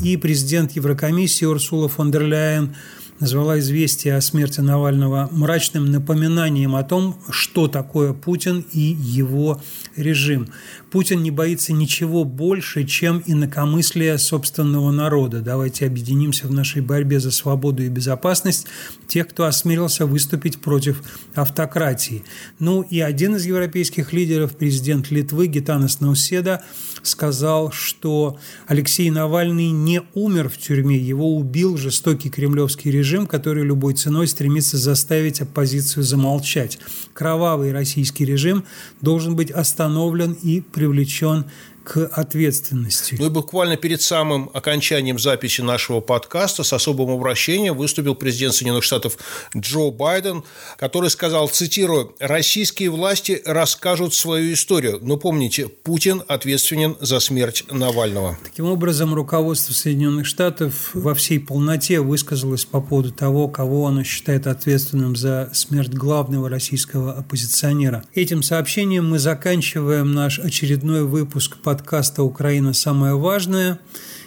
и 0.00 0.16
президент 0.16 0.72
Еврокомиссии 0.72 1.44
Урсула 1.44 1.88
фон 1.88 2.12
дер 2.12 2.22
Ляйен– 2.22 2.76
назвала 3.20 3.58
известие 3.58 4.16
о 4.16 4.20
смерти 4.20 4.60
Навального 4.60 5.28
мрачным 5.30 5.90
напоминанием 5.90 6.74
о 6.74 6.82
том, 6.82 7.20
что 7.30 7.68
такое 7.68 8.14
Путин 8.14 8.64
и 8.72 8.80
его 8.80 9.60
режим. 9.94 10.48
Путин 10.90 11.22
не 11.22 11.30
боится 11.30 11.72
ничего 11.72 12.24
больше, 12.24 12.84
чем 12.84 13.22
инакомыслие 13.26 14.18
собственного 14.18 14.90
народа. 14.90 15.40
Давайте 15.40 15.86
объединимся 15.86 16.48
в 16.48 16.52
нашей 16.52 16.82
борьбе 16.82 17.20
за 17.20 17.30
свободу 17.30 17.82
и 17.82 17.88
безопасность 17.88 18.66
тех, 19.06 19.28
кто 19.28 19.44
осмелился 19.44 20.06
выступить 20.06 20.60
против 20.60 21.02
автократии. 21.34 22.24
Ну 22.58 22.82
и 22.82 23.00
один 23.00 23.36
из 23.36 23.44
европейских 23.44 24.12
лидеров, 24.12 24.56
президент 24.56 25.10
Литвы 25.10 25.46
Гитанас 25.46 26.00
Науседа, 26.00 26.64
сказал, 27.02 27.72
что 27.72 28.38
Алексей 28.66 29.10
Навальный 29.10 29.70
не 29.70 30.02
умер 30.14 30.48
в 30.48 30.58
тюрьме, 30.58 30.96
его 30.96 31.36
убил 31.36 31.76
жестокий 31.76 32.30
кремлевский 32.30 32.90
режим, 32.90 33.26
который 33.26 33.64
любой 33.64 33.94
ценой 33.94 34.26
стремится 34.26 34.76
заставить 34.78 35.40
оппозицию 35.40 36.02
замолчать. 36.02 36.78
Кровавый 37.12 37.72
российский 37.72 38.24
режим 38.24 38.64
должен 39.00 39.36
быть 39.36 39.50
остановлен 39.50 40.32
и 40.32 40.60
привлечен 40.60 41.46
к 41.84 42.06
ответственности. 42.06 43.16
Ну 43.18 43.26
и 43.26 43.30
буквально 43.30 43.76
перед 43.76 44.02
самым 44.02 44.50
окончанием 44.52 45.18
записи 45.18 45.60
нашего 45.60 46.00
подкаста 46.00 46.62
с 46.62 46.72
особым 46.72 47.10
обращением 47.10 47.76
выступил 47.76 48.14
президент 48.14 48.54
Соединенных 48.54 48.84
Штатов 48.84 49.16
Джо 49.56 49.90
Байден, 49.90 50.44
который 50.78 51.10
сказал, 51.10 51.48
цитирую, 51.48 52.14
«Российские 52.20 52.90
власти 52.90 53.42
расскажут 53.44 54.14
свою 54.14 54.52
историю, 54.52 54.98
но 55.02 55.16
помните, 55.16 55.68
Путин 55.68 56.22
ответственен 56.28 56.96
за 57.00 57.20
смерть 57.20 57.64
Навального». 57.70 58.38
Таким 58.44 58.66
образом, 58.66 59.14
руководство 59.14 59.72
Соединенных 59.72 60.26
Штатов 60.26 60.90
во 60.94 61.14
всей 61.14 61.40
полноте 61.40 62.00
высказалось 62.00 62.64
по 62.64 62.80
поводу 62.80 63.12
того, 63.12 63.48
кого 63.48 63.86
оно 63.86 64.04
считает 64.04 64.46
ответственным 64.46 65.16
за 65.16 65.50
смерть 65.52 65.92
главного 65.92 66.48
российского 66.48 67.12
оппозиционера. 67.12 68.04
Этим 68.14 68.42
сообщением 68.42 69.08
мы 69.08 69.18
заканчиваем 69.18 70.12
наш 70.12 70.38
очередной 70.38 71.04
выпуск 71.04 71.56
подкаста 71.70 72.24
«Украина. 72.24 72.72
Самое 72.72 73.16
важное». 73.16 73.78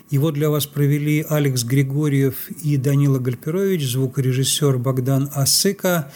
Его 0.10 0.32
для 0.32 0.50
вас 0.50 0.66
провели 0.66 1.26
Алекс 1.28 1.66
Григорьев 1.66 2.50
и 2.64 2.78
Данила 2.78 3.20
Гальперович, 3.20 3.86
звукорежиссер 3.92 4.78
Богдан 4.78 5.30
Асыка. 5.34 6.10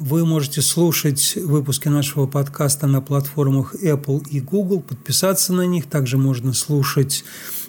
Вы 0.00 0.26
можете 0.26 0.62
слушать 0.62 1.36
выпуски 1.36 1.86
нашего 1.86 2.26
подкаста 2.26 2.88
на 2.88 3.00
платформах 3.00 3.76
Apple 3.80 4.26
и 4.28 4.40
Google, 4.40 4.80
подписаться 4.80 5.52
на 5.52 5.66
них. 5.66 5.86
Также 5.86 6.18
можно 6.18 6.52
слушать 6.52 7.24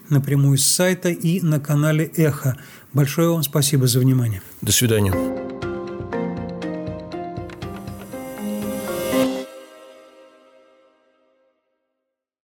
напрямую 0.10 0.58
с 0.58 0.66
сайта 0.66 1.10
и 1.10 1.40
на 1.42 1.60
канале 1.60 2.06
Эхо. 2.16 2.58
Большое 2.94 3.30
вам 3.30 3.44
спасибо 3.44 3.86
за 3.86 4.00
внимание. 4.00 4.42
До 4.64 4.72
свидания. 4.72 5.47